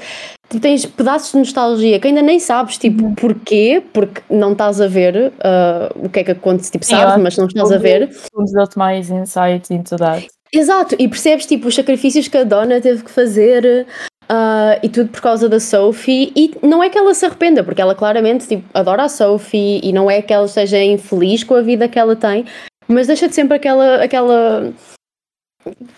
[0.50, 3.16] tu tens pedaços de nostalgia que ainda nem sabes, tipo, Uhum.
[3.16, 7.38] porquê, porque não estás a ver ah, o que é que acontece, tipo, sabes, mas
[7.38, 8.10] não estás a ver.
[8.54, 10.28] Deu-te mais insight into that.
[10.54, 13.86] Exato, e percebes tipo os sacrifícios que a Donna teve que fazer
[14.28, 16.32] ah, e tudo por causa da Sophie.
[16.36, 19.91] E não é que ela se arrependa, porque ela claramente tipo, adora a Sophie e
[19.91, 22.45] não é que ela esteja infeliz com a vida que ela tem,
[22.88, 24.04] mas deixa de sempre aquela.
[24.04, 24.74] aquela...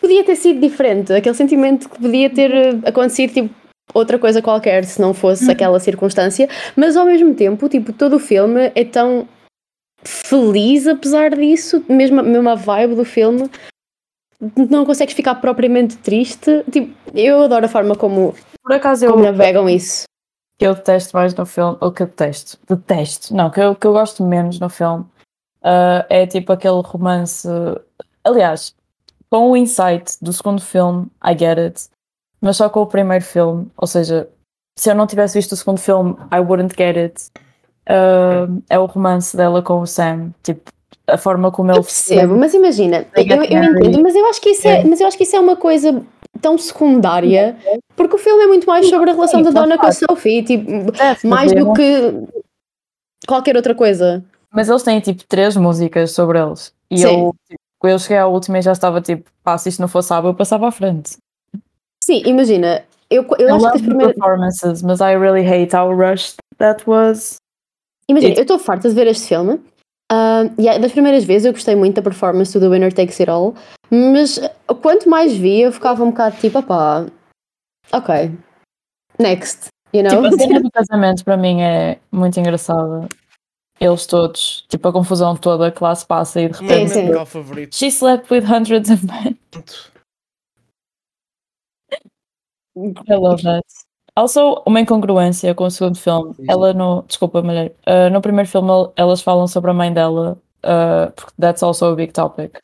[0.02, 2.52] Podia ter sido diferente, aquele sentimento que podia ter
[2.84, 3.56] acontecido tipo,
[3.93, 8.20] outra coisa qualquer se não fosse aquela circunstância, mas ao mesmo tempo, tipo, todo o
[8.20, 9.28] filme é tão
[10.04, 13.49] feliz apesar disso, mesmo, mesmo a vibe do filme
[14.69, 16.63] não consegues ficar propriamente triste.
[16.71, 18.33] Tipo, eu adoro a forma como,
[18.63, 20.05] Por acaso eu, como navegam isso.
[20.57, 23.85] que eu detesto mais no filme, ou que eu detesto, detesto, não, que eu, que
[23.87, 25.05] eu gosto menos no filme,
[25.63, 27.47] ah, é tipo aquele romance.
[28.23, 28.75] Aliás,
[29.29, 31.89] com o insight do segundo filme, I get it,
[32.41, 34.27] mas só com o primeiro filme, ou seja,
[34.77, 37.31] se eu não tivesse visto o segundo filme, I wouldn't get it.
[37.87, 40.71] Ah, é o romance dela com o Sam, tipo,
[41.12, 44.49] a forma como Eu ele percebo, mas imagina, eu, eu entendo, mas eu acho que
[44.49, 46.01] isso é, mas eu acho que isso é uma coisa
[46.41, 47.55] tão secundária,
[47.95, 49.91] porque o filme é muito mais sobre a relação Sim, da tá Donna com a.
[49.91, 52.14] Sophie, tipo, the mais do que
[53.28, 54.24] qualquer outra coisa.
[54.53, 56.74] Mas eles têm tipo três músicas sobre eles.
[56.89, 57.03] E Sim.
[57.05, 60.09] eu, tipo, eu cheguei à última e já estava tipo, pá, se isto não fosse
[60.09, 61.18] sábado, eu passava à frente.
[62.03, 64.16] Sim, imagina, eu, eu I acho que as primeiras.
[64.16, 67.38] performances, mas I really hate how rushed that was.
[68.09, 69.62] Imagina, It- eu estou farta de ver este filme.
[70.12, 73.20] Ah, e a- das primeiras vezes eu gostei muito da performance do The Winner Takes
[73.22, 73.55] It All,
[73.89, 74.38] mas
[74.68, 77.05] ah, quanto mais via, eu ficava um bocado tipo, opá,
[77.93, 78.32] ok,
[79.20, 80.22] next, you know?
[80.22, 83.07] Tipo, a cena do casamento para mim é muito engraçada.
[83.80, 86.91] Eles todos, tipo, a confusão toda que lá se passa e de repente.
[86.91, 87.01] sim.
[87.05, 87.76] musical favorito.
[87.76, 89.36] She slept with hundreds of men.
[92.78, 93.66] I love that.
[94.16, 96.36] Also, uma incongruência com o segundo filme.
[96.49, 97.03] Ela no.
[97.07, 97.74] Desculpa, mulher.
[97.88, 101.86] Uh, no primeiro filme el- elas falam sobre a mãe dela, uh, porque that's also
[101.88, 102.57] a big topic.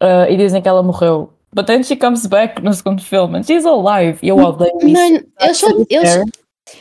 [0.00, 1.32] Uh, e dizem que ela morreu.
[1.54, 4.18] But then she comes back no segundo filme and she's alive.
[4.22, 4.92] E eu odeio isso.
[4.92, 6.22] Mano, eles só, eles,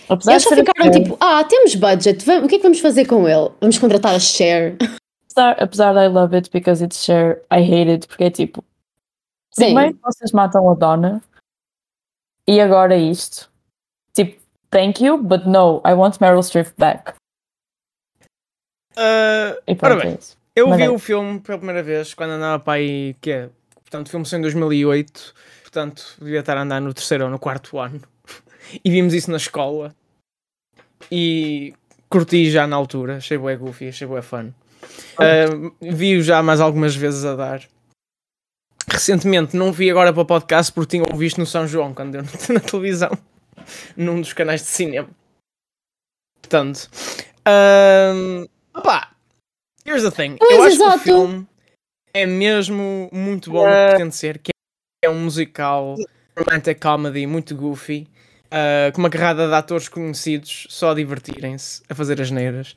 [0.08, 2.80] Apesar eles de só ficaram tipo, ah, temos budget, vamos- o que é que vamos
[2.80, 3.52] fazer com ele?
[3.60, 4.78] Vamos contratar a Cher.
[5.28, 8.64] apesar, apesar de I love it because it's Cher, I hate it porque é tipo.
[9.54, 9.66] Sim.
[9.66, 11.22] Primeiro vocês matam a Donna
[12.48, 13.51] e agora isto.
[14.14, 14.40] Tipo,
[14.70, 17.14] thank you, but no, I want Meryl Streep back.
[19.68, 20.14] E Ora bem.
[20.14, 20.20] é
[20.56, 20.94] eu vi Maneiro.
[20.96, 24.40] o filme pela primeira vez quando andava para aí, que é, portanto, o filme saiu
[24.40, 28.02] em 2008, portanto, devia estar a andar no terceiro ou no quarto ano.
[28.86, 29.94] E vimos isso na escola.
[31.12, 31.74] E
[32.10, 34.52] curti já na altura, achei bué goofy, achei bué fun.
[35.18, 35.46] Ah,
[35.82, 37.68] Vi-o já mais algumas vezes a dar.
[38.88, 42.22] Recentemente não vi agora para o podcast porque tinha ouvido no São João quando deu
[42.54, 43.12] na televisão,
[43.96, 45.10] num dos canais de cinema.
[46.42, 46.90] Portanto,
[47.46, 48.46] ahm,
[48.76, 49.12] opá,
[49.86, 50.38] here's the thing.
[50.38, 50.92] Pois, Eu acho exato.
[50.92, 51.48] que o filme
[52.14, 54.52] é mesmo muito bom no que pretende ser, que
[55.04, 55.96] é um musical
[56.38, 58.08] romantic comedy muito goofy,
[58.50, 62.76] ah, com uma carrada de atores conhecidos só a divertirem-se, a fazer as neiras.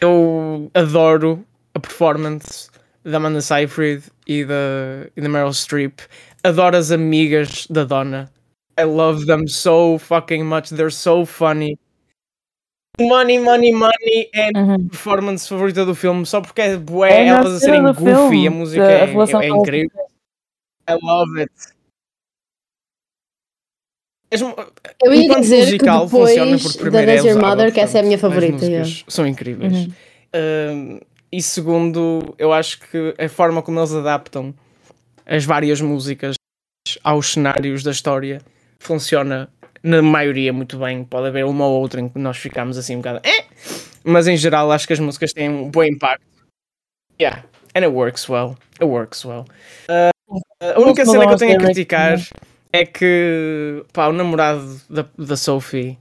[0.00, 1.44] Eu adoro
[1.74, 2.70] a performance
[3.04, 5.98] da Amanda Seyfried e da, e da Meryl Streep.
[6.42, 8.30] Adoro as amigas da Donna.
[8.78, 10.70] I love them so fucking much.
[10.70, 11.78] They're so funny.
[13.00, 14.88] Money, money, money é a Uhum.
[14.88, 18.50] performance favorita do filme só porque é bué, É elas a serem goofy, filme, a
[18.50, 20.06] música é, é o- incrível.
[20.88, 21.52] I love it.
[25.02, 27.98] Eu ia enquanto dizer que musical funciona depois da é Does Your Mother, que essa
[27.98, 28.58] é a minha favorita.
[29.06, 29.86] São incríveis.
[29.86, 29.92] Uhum.
[30.34, 31.00] Um,
[31.30, 34.52] e segundo, eu acho que a forma como eles adaptam
[35.26, 36.34] as várias músicas
[37.02, 38.40] aos cenários da história
[38.86, 39.48] funciona
[39.82, 41.04] na maioria muito bem.
[41.04, 43.20] Pode haver uma ou outra em que nós ficamos assim um bocado.
[43.24, 43.44] "Eh",
[44.04, 46.24] Mas em geral acho que as músicas têm um bom impacto.
[47.20, 48.56] Yeah, and it works well.
[48.74, 49.44] It works well.
[49.88, 52.18] Uh, a única cena que eu tenho a criticar
[52.72, 55.98] é que pá, o namorado da, da Sophie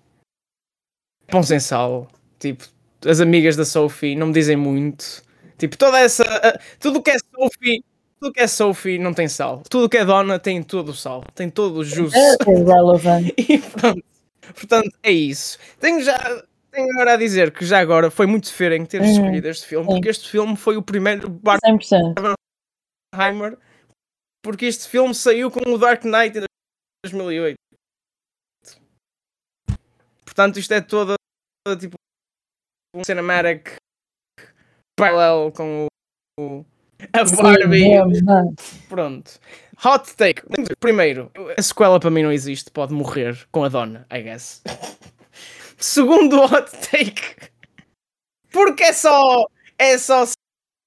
[1.27, 2.07] pão sem sal.
[2.39, 2.65] Tipo,
[3.05, 5.21] as amigas da Sophie não me dizem muito.
[5.57, 6.23] Tipo, toda essa.
[6.23, 7.84] a- tudo que é Sophie.
[8.24, 9.61] Tudo que é Sophie não tem sal.
[9.69, 11.26] Tudo que é Donna tem todo o sal.
[11.36, 12.15] Tem todo o juice.
[12.17, 12.38] É.
[13.38, 14.01] E pronto.
[14.53, 15.59] Portanto, é isso.
[15.78, 16.17] Tenho já.
[16.71, 19.11] Tenho agora a dizer que já agora foi muito feio ter Uhum.
[19.11, 19.93] escolhido este filme, Sim.
[19.95, 22.13] porque este filme foi o primeiro 100%.
[23.13, 23.59] Barbenheimer
[24.41, 26.43] porque este filme saiu com o Dark Knight em
[27.05, 27.55] 2008.
[30.26, 31.15] Portanto, isto é toda,
[31.65, 31.95] toda tipo
[32.95, 33.76] um cinematic
[34.97, 35.88] paralelo com
[36.39, 36.65] o, o-
[37.11, 37.89] a Barbie.
[38.87, 39.31] Pronto.
[39.83, 40.41] Hot take.
[40.79, 44.61] Primeiro, a sequela para mim não existe, pode morrer com a dona, I guess.
[45.77, 47.51] Segundo hot take.
[48.51, 49.45] Porque é só
[49.77, 50.25] é só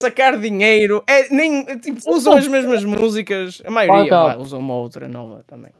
[0.03, 4.11] sacar dinheiro, é nem tipo, usam as mesmas músicas, a maioria up.
[4.11, 5.73] vai, usam uma outra nova também.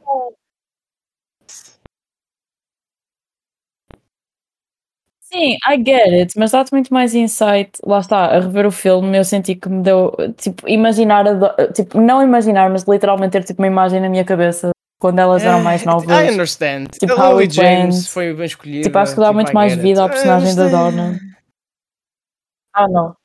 [5.31, 7.71] Sim, I get it, mas dá-te muito mais insight.
[7.85, 11.99] Lá está, a rever o filme, eu senti que me deu, tipo, imaginar, do- tipo,
[11.99, 14.69] não imaginar, mas literalmente ter tipo uma imagem na minha cabeça
[14.99, 16.31] quando elas eram mais I novas.
[16.33, 16.87] understand.
[16.97, 18.07] Tipo, a Lily James went.
[18.07, 18.83] foi bem escolhida.
[18.83, 20.05] Tipo, acho que dá muito I mais vida à.
[20.05, 20.67] I personagem da.
[20.69, 21.19] Donna.
[22.73, 23.15] Ah, não.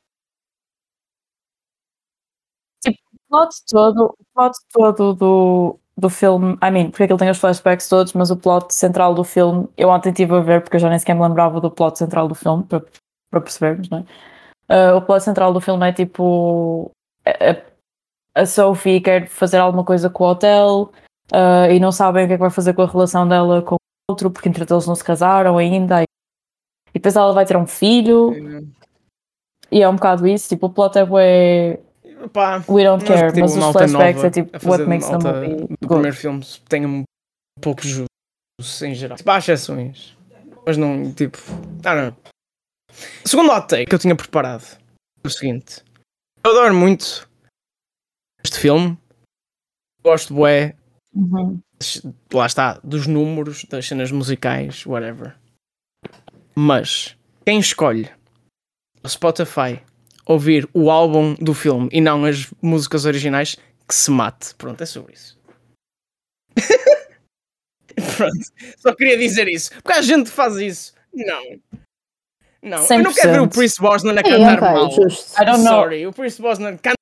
[2.84, 7.12] Tipo, o plot todo, o plot todo do, do filme, I mean, porque é que
[7.12, 10.40] ele tem os flashbacks todos, mas o plot central do filme, eu ontem estive a
[10.40, 12.82] ver, porque eu já nem sequer me lembrava do plot central do filme, para,
[13.30, 14.04] para percebermos, não é?
[14.68, 16.90] Ah, o plot central do filme é tipo.
[17.26, 20.90] A, a Sophie quer fazer alguma coisa com o hotel
[21.32, 23.74] ah, e não sabem o que é que vai fazer com a relação dela com
[23.74, 23.78] o
[24.10, 26.02] outro, porque entre eles não se casaram ainda.
[26.02, 26.06] E
[26.94, 28.32] depois ela vai ter um filho,
[29.70, 30.48] e é um bocado isso.
[30.48, 31.80] Tipo, o plot é.
[32.30, 35.86] Pá, We don't care, temos mas os flashbacks é tipo what makes the movie good.
[35.86, 37.04] primeiro filme tenha um
[37.60, 38.06] pouco justo
[38.84, 39.16] em geral.
[39.16, 40.16] Tipo, há exceções.
[40.66, 41.38] Mas não, tipo.
[41.84, 42.16] Ah, não.
[43.24, 44.64] Segundo hot take que eu tinha preparado
[45.24, 45.82] é o seguinte:
[46.44, 47.28] eu adoro muito
[48.44, 48.96] este filme.
[50.04, 50.74] Gosto, bué,
[51.14, 51.60] Uhum.
[52.32, 55.36] lá está, dos números, das cenas musicais, whatever.
[56.54, 58.10] Mas quem escolhe
[59.04, 59.80] o Spotify
[60.26, 63.56] ouvir o álbum do filme e não as músicas originais,
[63.88, 64.54] que se mate.
[64.56, 65.38] Pronto, é sobre isso.
[68.16, 68.38] Pronto,
[68.78, 69.70] só queria dizer isso.
[69.82, 70.94] Porque a gente faz isso.
[71.12, 71.42] Não.
[72.62, 73.54] Não, eu não quero ver o 100%.
[73.54, 74.90] Pierce Brosnan a Sim, cantar ok, mal.
[74.92, 75.42] justo.
[75.42, 75.72] I don't know.
[75.82, 76.94] Sorry, o Pierce Brosnan canta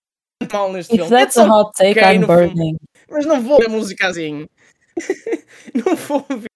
[0.53, 1.11] mal neste If filme.
[1.11, 2.47] that's a hot take, okay I'm no filme.
[2.49, 2.77] burning.
[3.11, 4.49] Mas não vou ver música assim.
[5.75, 6.49] não vou ver.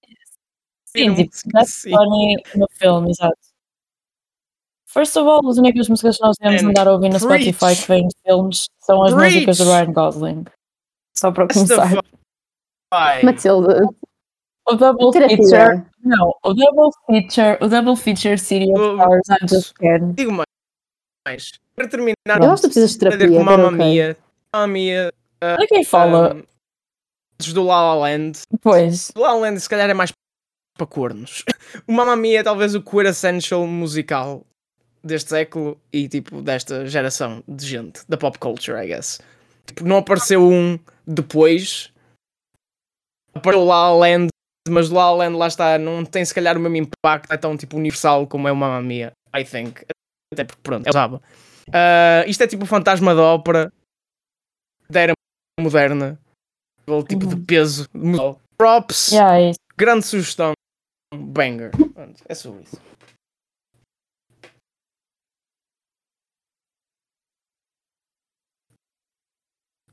[0.97, 1.49] Sim, tipo, sim.
[1.53, 3.37] that's funny no filme, exato.
[4.95, 7.53] First of all, as únicas músicas que nós devemos And andar a ouvir no preach.
[7.53, 9.35] Spotify que vêm de filmes são as Preach.
[9.35, 10.45] músicas do Ryan Gosling.
[11.19, 11.91] Só para começar.
[13.25, 13.89] Matilda,
[14.69, 15.37] O double terapia.
[15.37, 15.87] feature.
[16.03, 20.15] Não, o double feature, o double feature City of Oh, Stars, I just can't.
[20.15, 20.47] Digo mais.
[21.27, 21.51] mais.
[21.75, 23.77] Para terminar, Eu acho que precisas de terapia, que but Mamma ok.
[23.79, 24.17] Mia,
[24.55, 26.35] Mamma Mia, Olha quem fala.
[26.37, 26.43] um,
[27.53, 28.43] do La La Land.
[28.63, 29.11] Pois.
[29.17, 30.13] O La La Land se calhar é mais
[30.79, 31.45] para cornos.
[31.89, 34.47] O Mamma Mia é talvez o queer essential musical
[35.05, 39.21] deste século e tipo desta geração de gente, da pop culture, I guess.
[39.67, 41.93] Tipo, não apareceu um depois.
[43.35, 44.29] Apareceu o La La Land,
[44.69, 47.37] mas o La La Land lá está, não tem se calhar o mesmo impacto, é
[47.37, 49.85] tão tipo universal como é o Mamma Mia, I think.
[50.33, 51.21] Até porque pronto, é usava.
[51.73, 53.73] Ah, isto é tipo o fantasma da ópera
[54.89, 55.13] da era
[55.61, 56.19] moderna.
[56.83, 57.45] Aquele tipo de Uhum.
[57.45, 58.41] peso musical.
[58.57, 60.53] Props, Yeah, é grande sugestão.
[61.13, 61.71] Banger.
[62.29, 62.81] É sobre isso.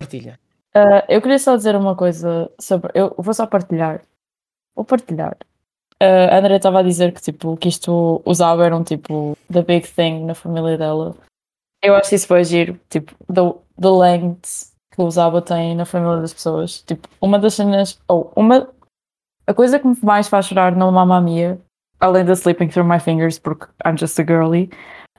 [0.02, 0.40] Partilha.
[0.74, 2.92] Ah, eu queria só dizer uma coisa sobre.
[2.94, 4.02] Eu vou só partilhar.
[4.76, 5.38] Vou partilhar.
[6.02, 9.88] Ah, a Andrea estava a dizer que tipo que isto usava eram tipo the big
[9.88, 11.16] thing na família dela.
[11.84, 13.42] Eu acho isso foi giro, tipo, the,
[13.82, 16.84] the length que o usava tem na família das pessoas.
[16.84, 18.70] Tipo, uma das cenas, ou uma
[19.48, 21.60] a coisa que me mais faz chorar no Mamma Mia,
[22.00, 24.70] além da Sleeping Through My Fingers, porque I'm just a girly,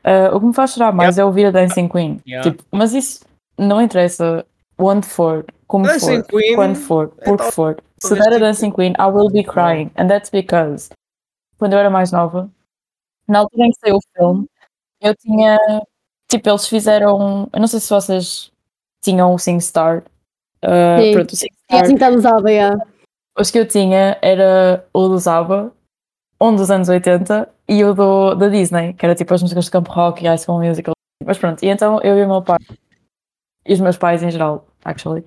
[0.04, 2.20] ah, o que me faz chorar mais é ouvir a Dancing Queen.
[2.26, 2.48] Yeah.
[2.48, 3.24] Tipo, mas isso
[3.58, 4.46] não interessa
[4.78, 7.76] onde for, como Dancing for, Queen quando for, por que tal- for.
[8.02, 9.90] Se der a Dancing Queen, I will be crying.
[9.96, 10.90] And that's because
[11.58, 12.50] quando eu era mais nova,
[13.28, 14.46] na altura em que saiu o filme,
[15.00, 15.58] eu tinha.
[16.28, 17.48] Tipo, eles fizeram.
[17.52, 18.50] Eu não sei se vocês
[19.02, 20.02] tinham o SingStar.
[20.64, 21.12] Uh, Sim.
[21.12, 21.82] pronto, o É SingStar.
[21.82, 22.78] assim que está usada, já.
[23.38, 25.72] Os que eu tinha era o do Zaba,
[26.40, 29.70] um dos anos 80, e o do, da Disney, que era tipo as músicas de
[29.70, 30.92] Campo Rock e High School Musical.
[31.24, 32.58] Mas pronto, e então eu e o meu pai,
[33.66, 35.20] e os meus pais em geral, actually,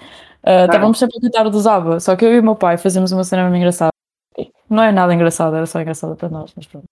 [0.43, 3.11] uh, estávamos sempre a cantar do Zaba, só que eu e o meu pai fazíamos
[3.11, 3.91] uma cena mesmo engraçada.
[4.69, 6.85] Não é nada engraçado, era só engraçada para nós, mas pronto.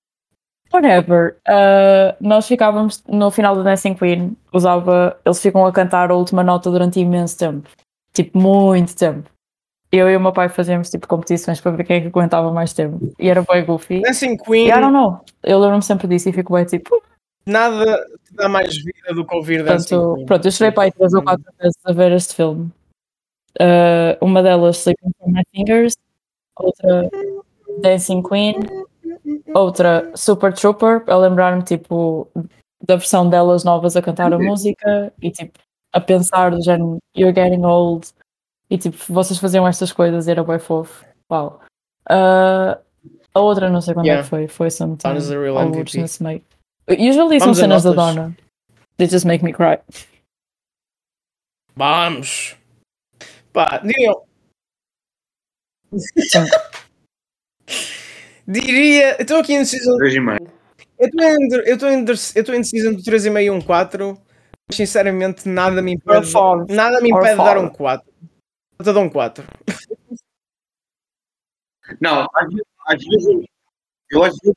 [0.74, 1.38] Whatever.
[1.48, 6.44] Uh, nós ficávamos no final do Dancing Queen, usava, eles ficam a cantar a última
[6.44, 7.70] nota durante imenso tempo.
[8.14, 9.30] Tipo, muito tempo.
[9.92, 12.74] Eu e o meu pai fazíamos tipo competições para ver quem é que aguentava mais
[12.74, 13.14] tempo.
[13.20, 14.02] E era bem goofy.
[14.02, 15.22] Dancing E Queen, I don't know.
[15.44, 17.00] Eu lembro-me sempre disso e fico bem tipo.
[17.46, 20.26] Nada te dá mais vida do que ouvir Dancing Pronto, Queen.
[20.26, 22.72] pronto eu chorei para aí três ou quatro vezes a ver este filme.
[23.60, 25.96] Uh, uma delas, Sleeping From My Fingers.
[26.58, 27.10] Outra,
[27.82, 28.56] Dancing Queen.
[29.54, 32.28] Outra, Super Trooper, a lembrar-me, tipo,
[32.86, 35.60] da versão delas novas a cantar a música e, tipo,
[35.94, 38.08] a pensar do género, you're getting old.
[38.70, 41.06] E, tipo, vocês faziam estas coisas e era bem fofo.
[41.32, 41.60] Uau.
[42.10, 42.76] Uh,
[43.34, 44.24] a outra, não sei quando é Yeah.
[44.24, 44.48] que foi.
[44.48, 45.18] Foi sometime.
[45.18, 46.42] A alguns nesse meio.
[46.90, 47.92] Usually são Vamos cenas da.
[47.92, 48.36] Donna.
[48.98, 49.80] They just make me cry.
[51.76, 52.56] Vamos!
[53.52, 54.14] Pá, diria.
[58.48, 59.16] diria.
[59.18, 59.98] Eu estou aqui em season.
[59.98, 60.52] 3,5.
[61.00, 64.18] Eu estou eu estou entre, eu estou entre season do 3,5 e um 4.
[64.68, 66.32] Mas sinceramente nada me impede.
[66.70, 68.14] Nada me impede de dar um 4.
[68.80, 69.46] Eu te dou um 4.
[72.00, 73.46] Não, às vezes, às vezes
[74.10, 74.56] eu às vezes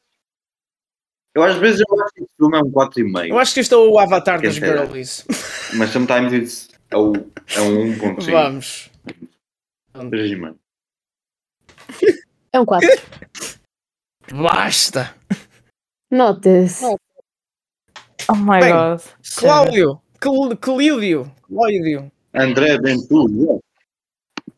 [1.34, 3.28] eu às vezes eu acho filme é um 4,5.
[3.28, 4.84] Eu acho que este é o avatar Quem das será?
[4.84, 5.24] girlies.
[5.74, 8.30] Mas sometimes it's é, o, é um 1.5.
[8.30, 8.90] Vamos.
[9.94, 10.56] 3,5.
[12.52, 12.88] É um 4.
[14.32, 15.14] Basta!
[16.10, 16.82] Notas.
[18.28, 19.00] Oh my Bem, god.
[19.36, 20.00] Cláudio!
[20.22, 21.32] Cl- Clídio!
[21.48, 22.10] Cláudio!
[22.34, 23.58] André Ventura.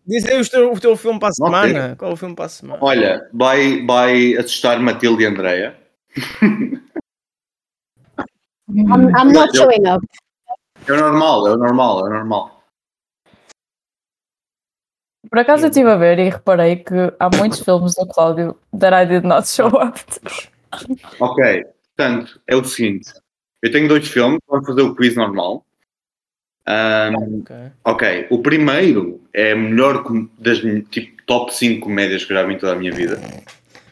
[0.06, 1.96] Diz aí o teu, o teu filme para a semana.
[1.96, 2.78] Qual é o filme para a semana?
[2.82, 5.76] Olha, vai, vai assustar Matilde e Andreia.
[8.68, 10.04] I'm, I'm not showing up.
[10.86, 12.62] É o normal, é o normal, é o normal.
[15.28, 18.94] Por acaso eu estive a ver e reparei que há muitos filmes do Cláudio that
[18.94, 19.98] I did not show up.
[20.04, 20.96] to.
[21.20, 21.64] Ok,
[21.96, 23.12] portanto, é o seguinte.
[23.62, 25.64] Eu tenho dois filmes, vamos fazer o quiz normal.
[26.66, 27.56] Ahm, Ok.
[27.84, 30.04] ok, o primeiro é a melhor
[30.38, 30.58] das
[30.90, 33.18] tipo, top 5 comédias que eu já vi em toda a minha vida.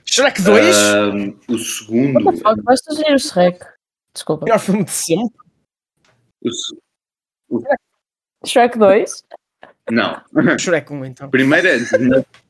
[0.05, 0.77] Shrek 2?
[0.77, 2.25] Ahm, o segundo.
[2.25, 2.63] What the fuck?
[2.63, 3.76] Vais sugerir o Shrek?
[4.17, 4.47] Desculpa.
[4.47, 5.39] Melhor filme de sempre.
[7.51, 7.61] o
[8.47, 9.25] Shrek 2?
[9.91, 10.23] não.
[10.59, 11.29] Shrek 1 então.
[11.29, 11.77] O primeiro é.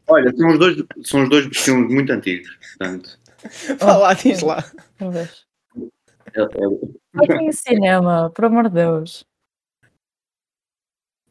[0.07, 2.49] Olha, são os dois, são os dois filmes muito antigos.
[2.79, 3.19] Portanto,
[3.81, 4.65] Vá lá, diz lá.
[5.01, 9.25] É- é- Fucking cinema, por amor de Deus.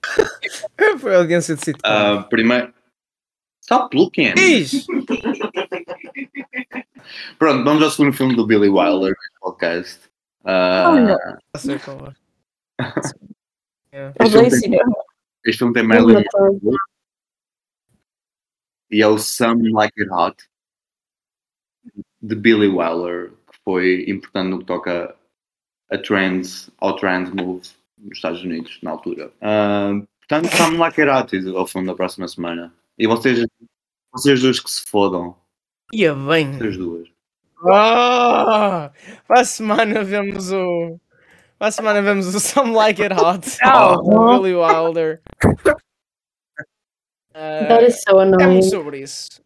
[0.99, 1.87] Foi a audiência de sitcom.
[1.87, 2.73] ah, primeiro.
[3.61, 4.33] Stop looking!
[4.35, 4.85] Diz!
[7.39, 10.01] Pronto, vamos ao segundo filme do Billy Wilder, podcast.
[10.45, 11.17] Ah, Olha.
[11.53, 12.13] Não sei qual é.
[13.91, 14.11] Eu
[15.45, 16.75] Este filme tem- Marilyn Monroe
[18.91, 20.43] e é o Some Like It Hot
[22.21, 25.15] de Billy Wilder, que foi importante no que toca
[25.89, 27.61] a trends, ao trans move
[27.97, 29.31] nos Estados Unidos, na altura.
[29.41, 32.73] Ah, portanto, Some Like It Hot é o filme da próxima semana.
[32.97, 33.45] E vocês,
[34.11, 35.37] vocês duas que se fodam,
[35.93, 36.51] Ia bem.
[36.57, 37.07] vocês duas.
[37.69, 38.91] Ah,
[39.27, 40.99] para a semana vemos o.
[41.57, 43.57] Para a semana vemos o Some Like It Hot.
[43.63, 43.95] Não.
[44.03, 45.21] do Billy Wilder.
[47.33, 48.47] Ah, That is so é annoying.
[48.53, 49.41] muito sobre isso.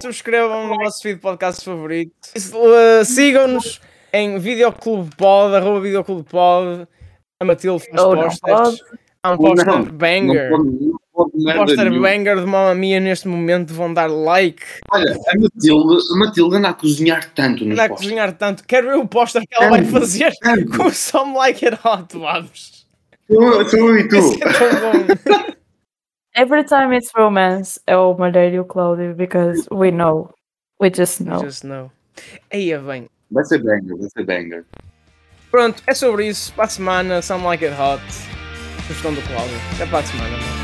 [0.00, 2.12] Subscrevam no vosso feed de podcast favorito.
[2.36, 3.80] Uh, Sigam-nos
[4.12, 6.88] em Videoclube Pod, arroba Videoclube Pod.
[7.40, 8.80] A Matilde faz Ou não posters.
[9.22, 10.50] Há um Não, banger.
[10.50, 11.03] Não não merda
[11.56, 13.74] poster banger de Mamma Mia neste momento.
[13.74, 14.62] Vão dar like.
[14.92, 18.64] Olha, a Matilde, a Matilde anda a cozinhar tanto nos Anda a cozinhar tanto.
[18.64, 20.76] Quero ver o poster que ela vai fazer tanto.
[20.76, 22.16] com o Some Like It Hot.
[22.16, 22.86] Vamos.
[23.26, 24.16] Sou eu e tu.
[24.16, 25.54] Isso é tão bom.
[26.36, 30.34] Every time it's romance, é o Malheiro e o Cláudio, because we know.
[30.80, 31.38] We just know.
[31.38, 31.92] Just know.
[32.52, 33.08] Aí bem.
[33.30, 34.64] Vai ser banger, vai ser banger.
[35.50, 36.52] Pronto, é sobre isso.
[36.54, 38.02] Para a semana, Some Like It Hot.
[38.88, 39.56] Sugestão do Cláudio.
[39.74, 40.63] Até para a semana.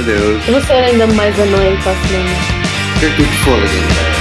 [0.00, 0.12] Mano.
[0.12, 0.48] Adeus.
[0.48, 2.30] Eu vou ser ainda mais annoying para a semana.
[3.00, 4.19] Que